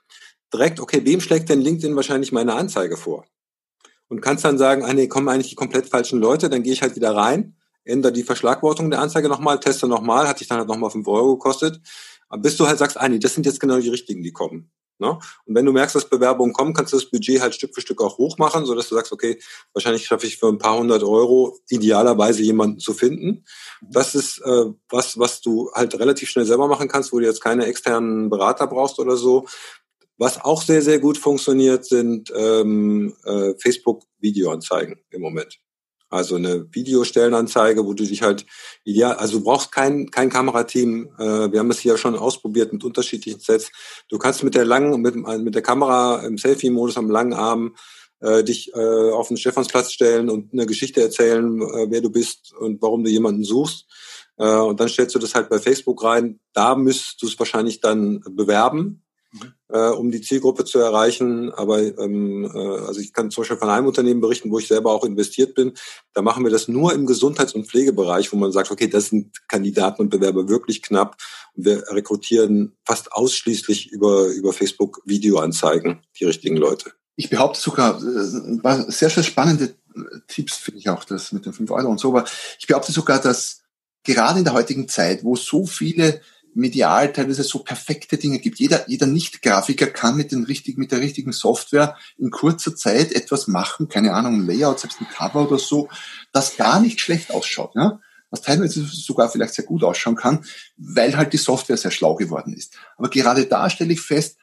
[0.52, 3.24] direkt, okay, wem schlägt denn LinkedIn wahrscheinlich meine Anzeige vor?
[4.08, 6.82] Und kannst dann sagen, ah nee, kommen eigentlich die komplett falschen Leute, dann gehe ich
[6.82, 10.68] halt wieder rein, ändere die Verschlagwortung der Anzeige nochmal, teste nochmal, hat dich dann halt
[10.68, 11.80] nochmal fünf Euro gekostet
[12.38, 14.70] bis du halt sagst, ah nee, das sind jetzt genau die richtigen, die kommen.
[15.00, 15.18] Ne?
[15.46, 18.02] Und wenn du merkst, dass Bewerbungen kommen, kannst du das Budget halt Stück für Stück
[18.02, 19.40] auch hochmachen, so dass du sagst, okay,
[19.72, 23.44] wahrscheinlich schaffe ich für ein paar hundert Euro idealerweise jemanden zu finden.
[23.80, 27.40] Das ist äh, was, was du halt relativ schnell selber machen kannst, wo du jetzt
[27.40, 29.46] keine externen Berater brauchst oder so.
[30.18, 35.58] Was auch sehr, sehr gut funktioniert, sind ähm, äh, Facebook-Videoanzeigen im Moment.
[36.10, 38.44] Also eine Videostellenanzeige, wo du dich halt
[38.84, 41.08] ideal, also du brauchst kein, kein Kamerateam.
[41.18, 43.70] Äh, wir haben es hier schon ausprobiert mit unterschiedlichen Sets.
[44.08, 47.76] Du kannst mit der langen, mit, mit der Kamera im Selfie-Modus am langen Arm
[48.20, 52.52] äh, dich äh, auf den Stephansplatz stellen und eine Geschichte erzählen, äh, wer du bist
[52.58, 53.86] und warum du jemanden suchst.
[54.36, 56.40] Äh, und dann stellst du das halt bei Facebook rein.
[56.52, 59.02] Da müsstest du es wahrscheinlich dann bewerben.
[59.68, 61.52] Äh, um die Zielgruppe zu erreichen.
[61.52, 64.92] Aber ähm, äh, also ich kann zum Beispiel von einem Unternehmen berichten, wo ich selber
[64.92, 65.74] auch investiert bin.
[66.14, 69.46] Da machen wir das nur im Gesundheits- und Pflegebereich, wo man sagt, okay, das sind
[69.48, 71.16] Kandidaten und Bewerber wirklich knapp.
[71.54, 76.92] Und wir rekrutieren fast ausschließlich über, über Facebook Videoanzeigen die richtigen Leute.
[77.16, 79.74] Ich behaupte sogar, äh, sehr, sehr spannende
[80.28, 82.24] Tipps, finde ich auch, das mit den 5 Euro und so, aber
[82.58, 83.62] ich behaupte sogar, dass
[84.04, 86.20] gerade in der heutigen Zeit, wo so viele
[86.54, 88.58] medial teilweise so perfekte Dinge gibt.
[88.58, 93.46] Jeder, jeder Nicht-Grafiker kann mit, den richtigen, mit der richtigen Software in kurzer Zeit etwas
[93.46, 95.88] machen, keine Ahnung, ein Layout, selbst ein Cover oder so,
[96.32, 97.74] das gar nicht schlecht ausschaut.
[97.74, 98.00] Ja?
[98.30, 100.44] was teilweise sogar vielleicht sehr gut ausschauen kann,
[100.76, 102.76] weil halt die Software sehr schlau geworden ist.
[102.96, 104.36] Aber gerade da stelle ich fest,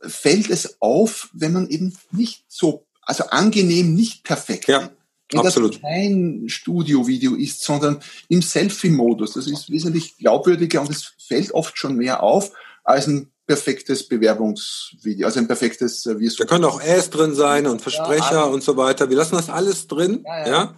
[0.00, 4.90] fällt es auf, wenn man eben nicht so, also angenehm nicht perfekt ja.
[5.30, 5.74] Wenn Absolut.
[5.74, 9.34] das kein Studio-Video ist, sondern im Selfie-Modus.
[9.34, 12.52] Das ist wesentlich glaubwürdiger und es fällt oft schon mehr auf
[12.82, 17.66] als ein perfektes Bewerbungsvideo, also ein perfektes äh, wie Da können auch Äs drin sein
[17.66, 19.08] und Versprecher ja, und so weiter.
[19.08, 20.22] Wir lassen das alles drin.
[20.24, 20.74] Ja, ja.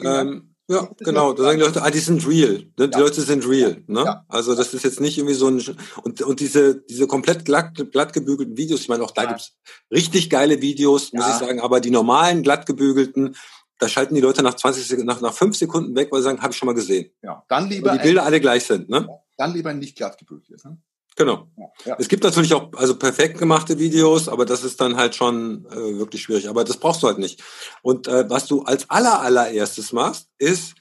[0.00, 0.20] ja?
[0.20, 1.32] Ähm, ja, genau.
[1.32, 2.66] Da sagen die Leute, ah, die sind real.
[2.78, 2.88] Ne?
[2.90, 2.98] Die.
[2.98, 3.82] Leute sind real.
[3.86, 4.22] Ne?
[4.28, 5.62] Also das ist jetzt nicht irgendwie so ein
[6.02, 8.80] und und diese diese komplett glatt, glatt gebügelten Videos.
[8.80, 9.54] Ich meine, auch da gibt's
[9.90, 11.60] richtig geile Videos, muss ich sagen.
[11.60, 13.34] Aber die normalen glatt gebügelten,
[13.78, 16.42] da schalten die Leute nach 20 Sekunden, nach, nach fünf Sekunden weg, weil sie sagen,
[16.42, 17.10] habe ich schon mal gesehen.
[17.22, 17.90] Ja, dann lieber.
[17.90, 19.08] Weil die Bilder ein, alle gleich sind, ne?
[19.36, 20.78] Dann lieber ein nicht glatt gebügeltes, ne?
[21.18, 21.48] Genau.
[21.84, 21.96] Ja.
[21.98, 25.98] Es gibt natürlich auch also perfekt gemachte Videos, aber das ist dann halt schon äh,
[25.98, 26.48] wirklich schwierig.
[26.48, 27.42] Aber das brauchst du halt nicht.
[27.82, 30.74] Und äh, was du als aller allererstes machst, ist,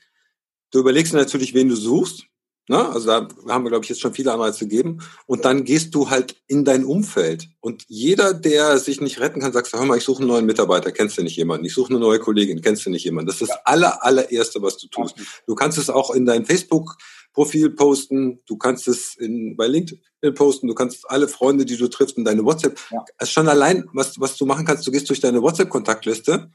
[0.70, 2.28] du überlegst dir natürlich, wen du suchst.
[2.70, 2.90] Ne?
[2.90, 5.00] Also da haben wir, glaube ich, jetzt schon viele Anreize gegeben.
[5.26, 7.48] Und dann gehst du halt in dein Umfeld.
[7.62, 10.92] Und jeder, der sich nicht retten kann, sagst, hör mal, ich suche einen neuen Mitarbeiter,
[10.92, 11.66] kennst du nicht jemanden?
[11.66, 13.28] Ich suche eine neue Kollegin, kennst du nicht jemanden?
[13.28, 15.16] Das ist das aller, allererste, was du tust.
[15.46, 20.68] Du kannst es auch in dein Facebook-Profil posten, du kannst es in, bei LinkedIn posten,
[20.68, 22.78] du kannst alle Freunde, die du triffst, in deine WhatsApp.
[22.92, 23.06] Ja.
[23.18, 26.52] Also schon allein, was, was du machen kannst, du gehst durch deine WhatsApp-Kontaktliste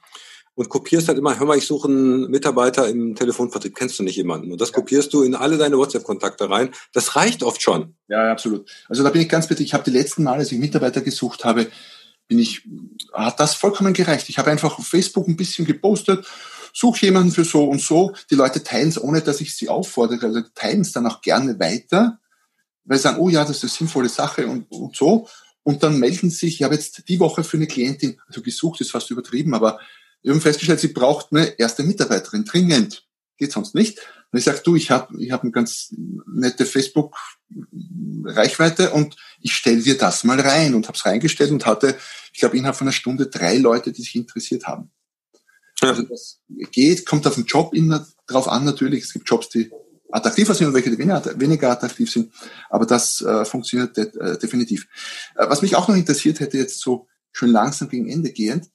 [0.55, 4.16] und kopierst halt immer, hör mal, ich suche einen Mitarbeiter im Telefonvertrieb, kennst du nicht
[4.16, 4.53] jemanden?
[4.53, 4.74] Und das ja.
[4.74, 6.70] kopierst du in alle deine WhatsApp-Kontakte rein.
[6.92, 7.94] Das reicht oft schon.
[8.09, 8.68] Ja, absolut.
[8.88, 11.44] Also da bin ich ganz bitte, ich habe die letzten Mal, als ich Mitarbeiter gesucht
[11.44, 11.68] habe,
[12.28, 12.62] bin ich,
[13.12, 14.28] hat das vollkommen gereicht.
[14.28, 16.26] Ich habe einfach auf Facebook ein bisschen gepostet,
[16.72, 18.12] suche jemanden für so und so.
[18.30, 21.59] Die Leute teilen es, ohne dass ich sie auffordere, also teilen es dann auch gerne
[21.59, 22.18] weiter,
[22.84, 25.28] weil sie sagen, oh ja, das ist eine sinnvolle Sache und, und so.
[25.62, 28.90] Und dann melden sich, ich habe jetzt die Woche für eine Klientin, also gesucht ist
[28.90, 29.78] fast übertrieben, aber
[30.22, 33.06] wir haben festgestellt, sie braucht eine erste Mitarbeiterin dringend.
[33.36, 33.98] Geht sonst nicht.
[34.30, 35.94] Und ich sage, du, ich habe ich hab eine ganz
[36.26, 41.98] nette Facebook-Reichweite und ich stelle dir das mal rein und habe es reingestellt und hatte,
[42.32, 44.90] ich glaube, innerhalb von einer Stunde drei Leute, die sich interessiert haben.
[45.82, 45.90] Ja.
[45.90, 47.74] Also das geht, kommt auf den Job
[48.26, 49.04] drauf an natürlich.
[49.04, 49.70] Es gibt Jobs, die
[50.10, 52.32] attraktiver sind und welche, die weniger, weniger attraktiv sind.
[52.70, 54.86] Aber das äh, funktioniert de äh, definitiv.
[55.34, 58.70] Äh, was mich auch noch interessiert hätte, jetzt so schön langsam gegen Ende gehend,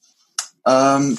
[0.66, 1.16] ähm,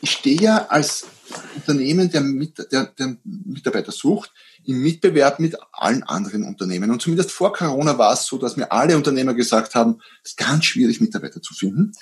[0.00, 1.06] ich stehe ja als
[1.54, 4.32] Unternehmen, der, mit, der, der Mitarbeiter sucht,
[4.64, 6.90] im Mitbewerb mit allen anderen Unternehmen.
[6.90, 10.36] Und zumindest vor Corona war es so, dass mir alle Unternehmer gesagt haben, es ist
[10.36, 11.92] ganz schwierig, Mitarbeiter zu finden.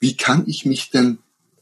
[0.00, 1.18] Wie kann ich mich denn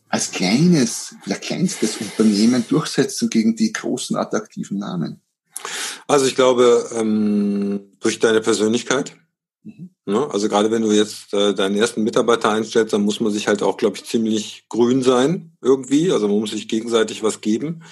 [0.09, 5.21] als kleines, vielleicht kleinstes Unternehmen durchsetzen gegen die großen, attraktiven Namen?
[6.07, 9.17] Also ich glaube, ähm, durch deine Persönlichkeit?
[10.07, 13.63] Also gerade wenn du jetzt äh, deinen ersten Mitarbeiter einstellst, dann muss man sich halt
[13.63, 16.11] auch, glaube ich, ziemlich grün sein irgendwie.
[16.11, 17.83] Also man muss sich gegenseitig was geben.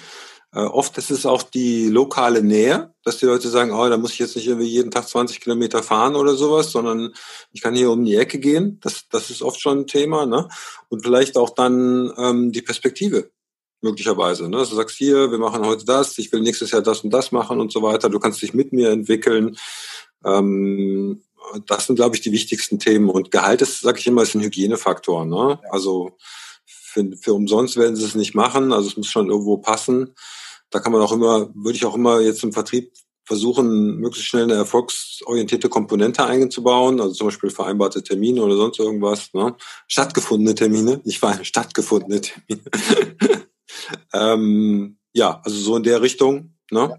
[0.51, 4.13] Äh, oft ist es auch die lokale Nähe, dass die Leute sagen, oh, da muss
[4.13, 7.13] ich jetzt nicht irgendwie jeden Tag 20 Kilometer fahren oder sowas, sondern
[7.51, 8.79] ich kann hier um die Ecke gehen.
[8.81, 10.25] Das, das ist oft schon ein Thema.
[10.25, 10.47] Ne?
[10.89, 13.29] Und vielleicht auch dann ähm, die Perspektive
[13.81, 14.49] möglicherweise.
[14.49, 14.57] Ne?
[14.57, 17.31] Also du sagst hier, wir machen heute das, ich will nächstes Jahr das und das
[17.31, 18.09] machen und so weiter.
[18.09, 19.55] Du kannst dich mit mir entwickeln.
[20.25, 21.21] Ähm,
[21.65, 23.09] das sind, glaube ich, die wichtigsten Themen.
[23.09, 25.25] Und Gehalt ist, sage ich immer, ist ein Hygienefaktor.
[25.25, 25.59] Ne?
[25.69, 26.17] Also
[26.65, 28.73] für, für umsonst werden sie es nicht machen.
[28.73, 30.15] Also es muss schon irgendwo passen.
[30.69, 32.91] Da kann man auch immer, würde ich auch immer jetzt im Vertrieb
[33.29, 39.31] versuchen, möglichst schnell eine erfolgsorientierte Komponente einzubauen, also zum Beispiel vereinbarte Termine oder sonst irgendwas.
[39.33, 39.55] Ne?
[39.87, 41.37] Stattgefundene Termine, nicht wahr?
[41.43, 42.63] Stattgefundene Termine.
[44.13, 46.55] ähm, ja, also so in der Richtung.
[46.71, 46.97] Ne?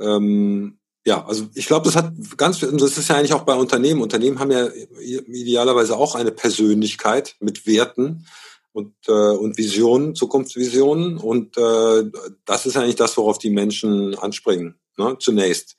[0.00, 0.16] Ja.
[0.16, 4.02] Ähm, ja, also ich glaube, das hat ganz, das ist ja eigentlich auch bei Unternehmen.
[4.02, 4.68] Unternehmen haben ja
[5.00, 8.26] idealerweise auch eine Persönlichkeit mit Werten
[8.72, 11.16] und, äh, und Visionen, Zukunftsvisionen.
[11.16, 12.04] Und äh,
[12.44, 15.76] das ist eigentlich das, worauf die Menschen anspringen, ne, zunächst.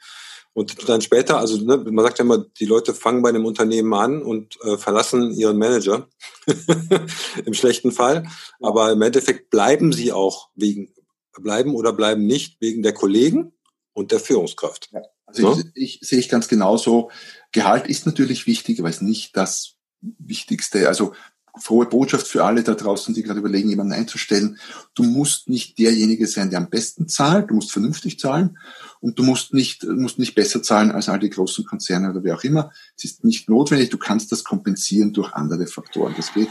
[0.54, 3.94] Und dann später, also ne, man sagt ja immer, die Leute fangen bei einem Unternehmen
[3.94, 6.08] an und äh, verlassen ihren Manager
[7.46, 8.28] im schlechten Fall.
[8.62, 10.92] Aber im Endeffekt bleiben sie auch wegen,
[11.40, 13.54] bleiben oder bleiben nicht wegen der Kollegen
[13.94, 14.90] und der Führungskraft.
[14.92, 15.64] Ja, also ja?
[15.74, 17.12] ich, ich sehe ich ganz genauso.
[17.52, 20.88] Gehalt ist natürlich wichtig, aber ist nicht das Wichtigste.
[20.88, 21.14] Also
[21.58, 24.60] frohe Botschaft für alle da draußen, die gerade überlegen, jemanden einzustellen.
[24.94, 27.50] Du musst nicht derjenige sein, der am besten zahlt.
[27.50, 28.58] Du musst vernünftig zahlen
[29.00, 32.36] und du musst nicht, musst nicht besser zahlen als all die großen Konzerne oder wer
[32.36, 32.72] auch immer.
[32.98, 33.90] Es ist nicht notwendig.
[33.90, 36.14] Du kannst das kompensieren durch andere Faktoren.
[36.16, 36.50] Das geht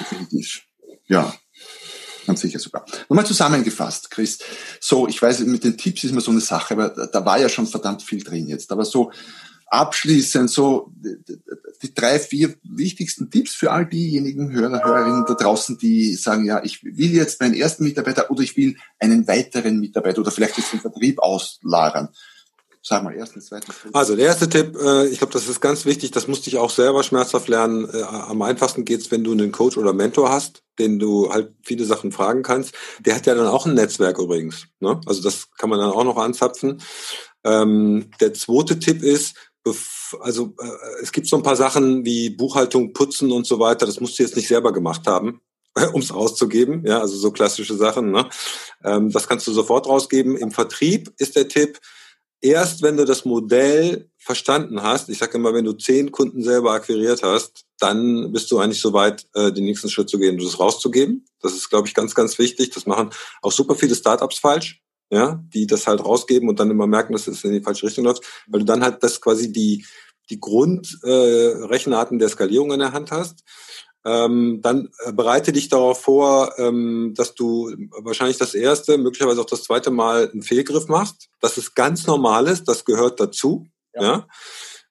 [0.00, 0.62] definitiv.
[1.06, 1.34] Ja.
[2.30, 2.84] Ganz sicher sogar.
[3.08, 4.38] Nochmal zusammengefasst, Chris.
[4.80, 7.48] So, ich weiß, mit den Tipps ist immer so eine Sache, aber da war ja
[7.48, 8.70] schon verdammt viel drin jetzt.
[8.72, 9.10] Aber so,
[9.70, 10.92] abschließend so
[11.82, 16.62] die drei, vier wichtigsten Tipps für all diejenigen Hörer, Hörerinnen da draußen, die sagen, ja,
[16.62, 20.72] ich will jetzt meinen ersten Mitarbeiter oder ich will einen weiteren Mitarbeiter oder vielleicht jetzt
[20.72, 22.08] den Vertrieb auslagern.
[22.82, 23.72] Sag mal, ersten, zweiten.
[23.92, 26.70] Also der erste Tipp, äh, ich glaube, das ist ganz wichtig, das musste ich auch
[26.70, 27.86] selber schmerzhaft lernen.
[27.92, 31.84] Äh, am einfachsten geht's, wenn du einen Coach oder Mentor hast, den du halt viele
[31.84, 32.74] Sachen fragen kannst.
[33.00, 34.66] Der hat ja dann auch ein Netzwerk übrigens.
[34.80, 34.98] Ne?
[35.04, 36.80] Also das kann man dann auch noch anzapfen.
[37.44, 39.34] Ähm, der zweite Tipp ist,
[40.20, 44.00] also äh, es gibt so ein paar Sachen wie Buchhaltung, Putzen und so weiter, das
[44.00, 45.42] musst du jetzt nicht selber gemacht haben,
[45.92, 48.10] um es rauszugeben, ja, also so klassische Sachen.
[48.10, 48.26] Ne?
[48.84, 50.36] Ähm, das kannst du sofort rausgeben.
[50.36, 51.78] Im Vertrieb ist der Tipp,
[52.40, 56.72] erst wenn du das Modell verstanden hast, ich sage immer, wenn du zehn Kunden selber
[56.72, 60.60] akquiriert hast, dann bist du eigentlich so weit, äh, den nächsten Schritt zu gehen, das
[60.60, 61.24] rauszugeben.
[61.40, 62.70] Das ist, glaube ich, ganz, ganz wichtig.
[62.70, 63.10] Das machen
[63.42, 67.26] auch super viele Startups falsch ja, die das halt rausgeben und dann immer merken, dass
[67.26, 69.84] es in die falsche Richtung läuft, weil du dann halt das quasi die,
[70.30, 73.42] die Grundrechenarten äh, der Skalierung in der Hand hast.
[74.04, 79.46] Ähm, dann äh, bereite dich darauf vor, ähm, dass du wahrscheinlich das erste, möglicherweise auch
[79.46, 81.28] das zweite Mal einen Fehlgriff machst.
[81.40, 83.66] Das ist ganz normales, das gehört dazu.
[83.94, 84.02] Ja.
[84.02, 84.26] ja?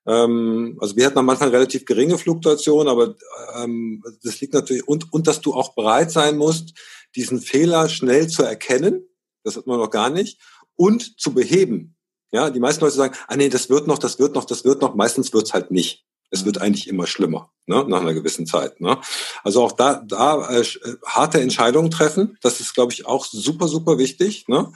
[0.05, 3.15] Ähm, also wir hatten am Anfang relativ geringe Fluktuationen, aber
[3.55, 6.77] ähm, das liegt natürlich und und dass du auch bereit sein musst,
[7.15, 9.09] diesen Fehler schnell zu erkennen
[9.43, 10.39] das hat man noch gar nicht,
[10.75, 11.95] und zu beheben.
[12.31, 14.81] Ja, die meisten Leute sagen, ah nee, das wird noch, das wird noch, das wird
[14.81, 14.93] noch.
[14.95, 16.05] Meistens wird's halt nicht.
[16.31, 18.81] Es wird eigentlich immer schlimmer, ne, nach einer gewissen Zeit.
[18.81, 18.99] Ne?
[19.43, 23.67] Also auch da, da äh, äh harte Entscheidungen treffen, das ist, glaube ich, auch super,
[23.67, 24.47] super wichtig.
[24.47, 24.71] Ne?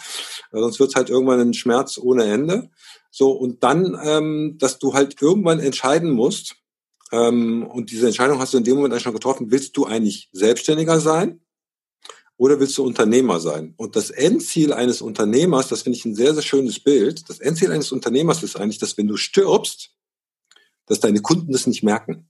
[0.51, 2.69] Sonst wird's halt irgendwann ein Schmerz ohne Ende.
[3.11, 6.55] So, und dann, ähm, dass du halt irgendwann entscheiden musst,
[7.13, 10.29] ähm, und diese Entscheidung hast du in dem Moment eigentlich schon getroffen, willst du eigentlich
[10.31, 11.41] selbstständiger sein
[12.37, 13.75] oder willst du Unternehmer sein?
[13.77, 17.29] Und das Endziel eines Unternehmers, das finde ich ein sehr, sehr schönes Bild.
[17.29, 19.91] Das Endziel eines Unternehmers ist eigentlich, dass wenn du stirbst,
[20.87, 22.27] dass deine Kunden das nicht merken.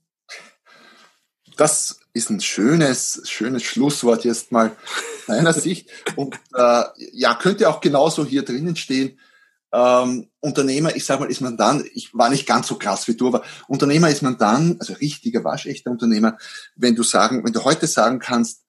[1.56, 4.76] Das ist ein schönes, schönes Schlusswort jetzt mal
[5.26, 5.90] meiner Sicht.
[6.16, 9.18] Und äh, ja, könnte auch genauso hier drinnen stehen.
[9.72, 13.16] Ähm, Unternehmer, ich sag mal, ist man dann, ich war nicht ganz so krass wie
[13.16, 16.38] du, aber Unternehmer ist man dann, also richtiger, waschechter Unternehmer,
[16.76, 18.62] wenn du sagen, wenn du heute sagen kannst,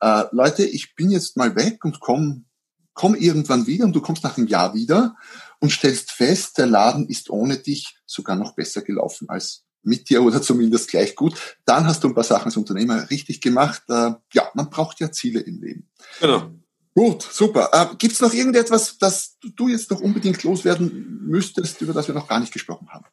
[0.00, 2.46] äh, Leute, ich bin jetzt mal weg und komm,
[2.94, 5.14] komm irgendwann wieder und du kommst nach einem Jahr wieder
[5.60, 10.22] und stellst fest, der Laden ist ohne dich sogar noch besser gelaufen als mit dir
[10.22, 11.56] oder zumindest gleich gut.
[11.64, 13.82] Dann hast du ein paar Sachen als Unternehmer richtig gemacht.
[13.88, 15.88] Äh, ja, man braucht ja Ziele im Leben.
[16.20, 16.50] Genau.
[16.94, 17.70] Gut, super.
[17.72, 22.14] Äh, Gibt es noch irgendetwas, das du jetzt noch unbedingt loswerden müsstest, über das wir
[22.14, 23.06] noch gar nicht gesprochen haben?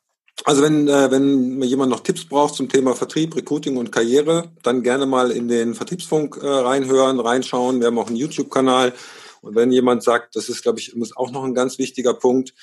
[0.44, 4.84] Also wenn, äh, wenn jemand noch Tipps braucht zum Thema Vertrieb, Recruiting und Karriere, dann
[4.84, 7.80] gerne mal in den Vertriebsfunk äh, reinhören, reinschauen.
[7.80, 8.94] Wir haben auch einen YouTube-Kanal.
[9.42, 12.54] Und wenn jemand sagt, das ist, glaube ich, auch noch ein ganz wichtiger Punkt,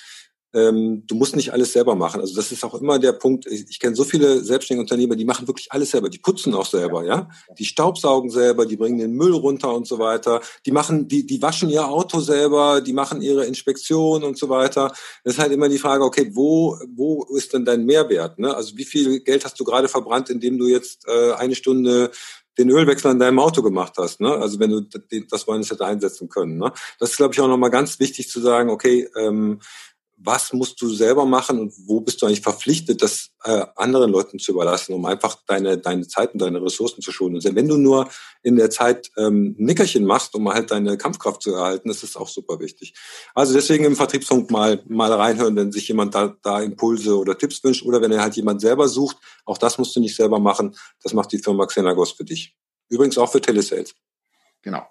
[0.55, 2.21] ähm, du musst nicht alles selber machen.
[2.21, 3.47] Also das ist auch immer der Punkt.
[3.47, 6.09] Ich, ich kenne so viele selbstständige Unternehmer, die machen wirklich alles selber.
[6.09, 7.29] Die putzen auch selber, ja.
[7.59, 10.41] Die staubsaugen selber, die bringen den Müll runter und so weiter.
[10.65, 14.93] Die machen, die, die waschen ihr Auto selber, die machen ihre Inspektion und so weiter.
[15.25, 18.39] Das ist halt immer die Frage, okay, wo, wo ist denn dein Mehrwert?
[18.39, 18.55] Ne?
[18.55, 22.13] Also wie viel Geld hast du gerade verbrannt, indem du jetzt äh, eine Stunde
[22.59, 24.21] den Ölwechsel an deinem Auto gemacht hast.
[24.21, 24.31] Ne?
[24.31, 24.83] Also wenn du
[25.29, 26.59] das Weines hätte einsetzen können.
[26.59, 26.73] Ne?
[26.99, 29.61] Das ist, glaube ich, auch nochmal ganz wichtig zu sagen, okay, ähm,
[30.17, 34.39] was musst du selber machen und wo bist du eigentlich verpflichtet, das äh, anderen Leuten
[34.39, 37.37] zu überlassen, um einfach deine, deine Zeit und deine Ressourcen zu schonen.
[37.37, 38.09] Und wenn du nur
[38.43, 42.29] in der Zeit ähm, Nickerchen machst, um halt deine Kampfkraft zu erhalten, das ist auch
[42.29, 42.95] super wichtig.
[43.35, 47.63] Also deswegen im Vertriebspunkt mal, mal reinhören, wenn sich jemand da, da Impulse oder Tipps
[47.65, 49.17] wünscht oder wenn er halt jemand selber sucht.
[49.45, 50.77] Auch das musst du nicht selber machen.
[51.03, 52.57] Das macht die Firma Xenagos für dich.
[52.89, 53.95] Übrigens auch für Telesales.
[54.63, 54.87] Genau.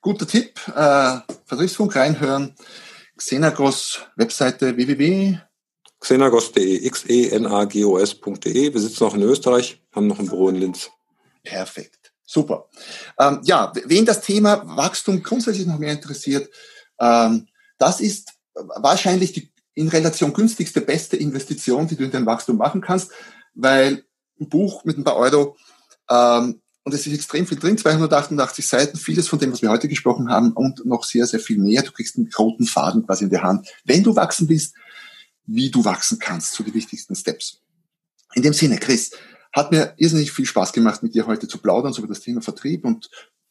[0.00, 0.58] Guter Tipp.
[0.68, 2.54] Äh, Vertriebsfunk reinhören.
[3.20, 5.38] Xenagos Webseite www.
[6.00, 8.72] Xenagos.de, x-e-n-a-g-o-s.de.
[8.72, 10.90] Wir sitzen auch in Österreich, haben noch ein Büro in Linz.
[11.42, 12.12] Perfekt.
[12.24, 12.70] Super.
[13.18, 16.48] Ähm, ja, wen das Thema Wachstum grundsätzlich noch mehr interessiert,
[16.98, 17.46] ähm,
[17.76, 22.80] das ist wahrscheinlich die in Relation günstigste, beste Investition, die du in dein Wachstum machen
[22.80, 23.12] kannst,
[23.54, 24.04] weil
[24.40, 25.56] ein Buch mit ein paar Euro
[26.08, 29.88] ähm, und es ist extrem viel drin, 288 Seiten, vieles von dem, was wir heute
[29.88, 31.82] gesprochen haben und noch sehr, sehr viel mehr.
[31.82, 34.74] Du kriegst einen roten Faden quasi in der Hand, wenn du wachsen willst,
[35.46, 37.60] wie du wachsen kannst, so die wichtigsten Steps.
[38.34, 39.10] In dem Sinne, Chris,
[39.52, 42.40] hat mir irrsinnig viel Spaß gemacht, mit dir heute zu plaudern, so über das Thema
[42.40, 43.10] Vertrieb und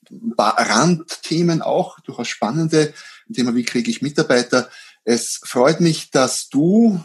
[0.09, 2.93] ein paar Randthemen auch, durchaus spannende,
[3.29, 4.69] ein Thema, wie kriege ich Mitarbeiter.
[5.03, 6.99] Es freut mich, dass du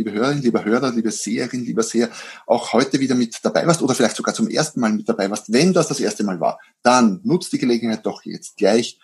[0.00, 2.08] liebe Hörerin, lieber Hörer, liebe Seherin, lieber Seher,
[2.46, 5.52] auch heute wieder mit dabei warst oder vielleicht sogar zum ersten Mal mit dabei warst.
[5.52, 8.98] Wenn das das erste Mal war, dann nutzt die Gelegenheit doch jetzt gleich,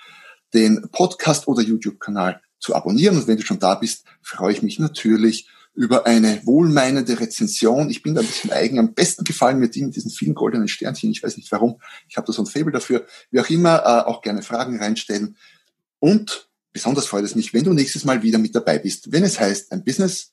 [0.55, 3.19] den Podcast oder YouTube-Kanal zu abonnieren.
[3.19, 7.91] Und wenn du schon da bist, freue ich mich natürlich über eine wohlmeinende Rezension.
[7.91, 8.79] Ich bin da ein bisschen eigen.
[8.79, 11.11] Am besten gefallen mir die mit diesen vielen goldenen Sternchen.
[11.11, 11.79] Ich weiß nicht warum.
[12.09, 13.07] Ich habe da so ein Faible dafür.
[13.31, 15.37] Wie auch immer, äh, auch gerne Fragen reinstellen.
[15.99, 19.39] Und besonders freut es mich, wenn du nächstes Mal wieder mit dabei bist, wenn es
[19.39, 20.33] heißt, ein Business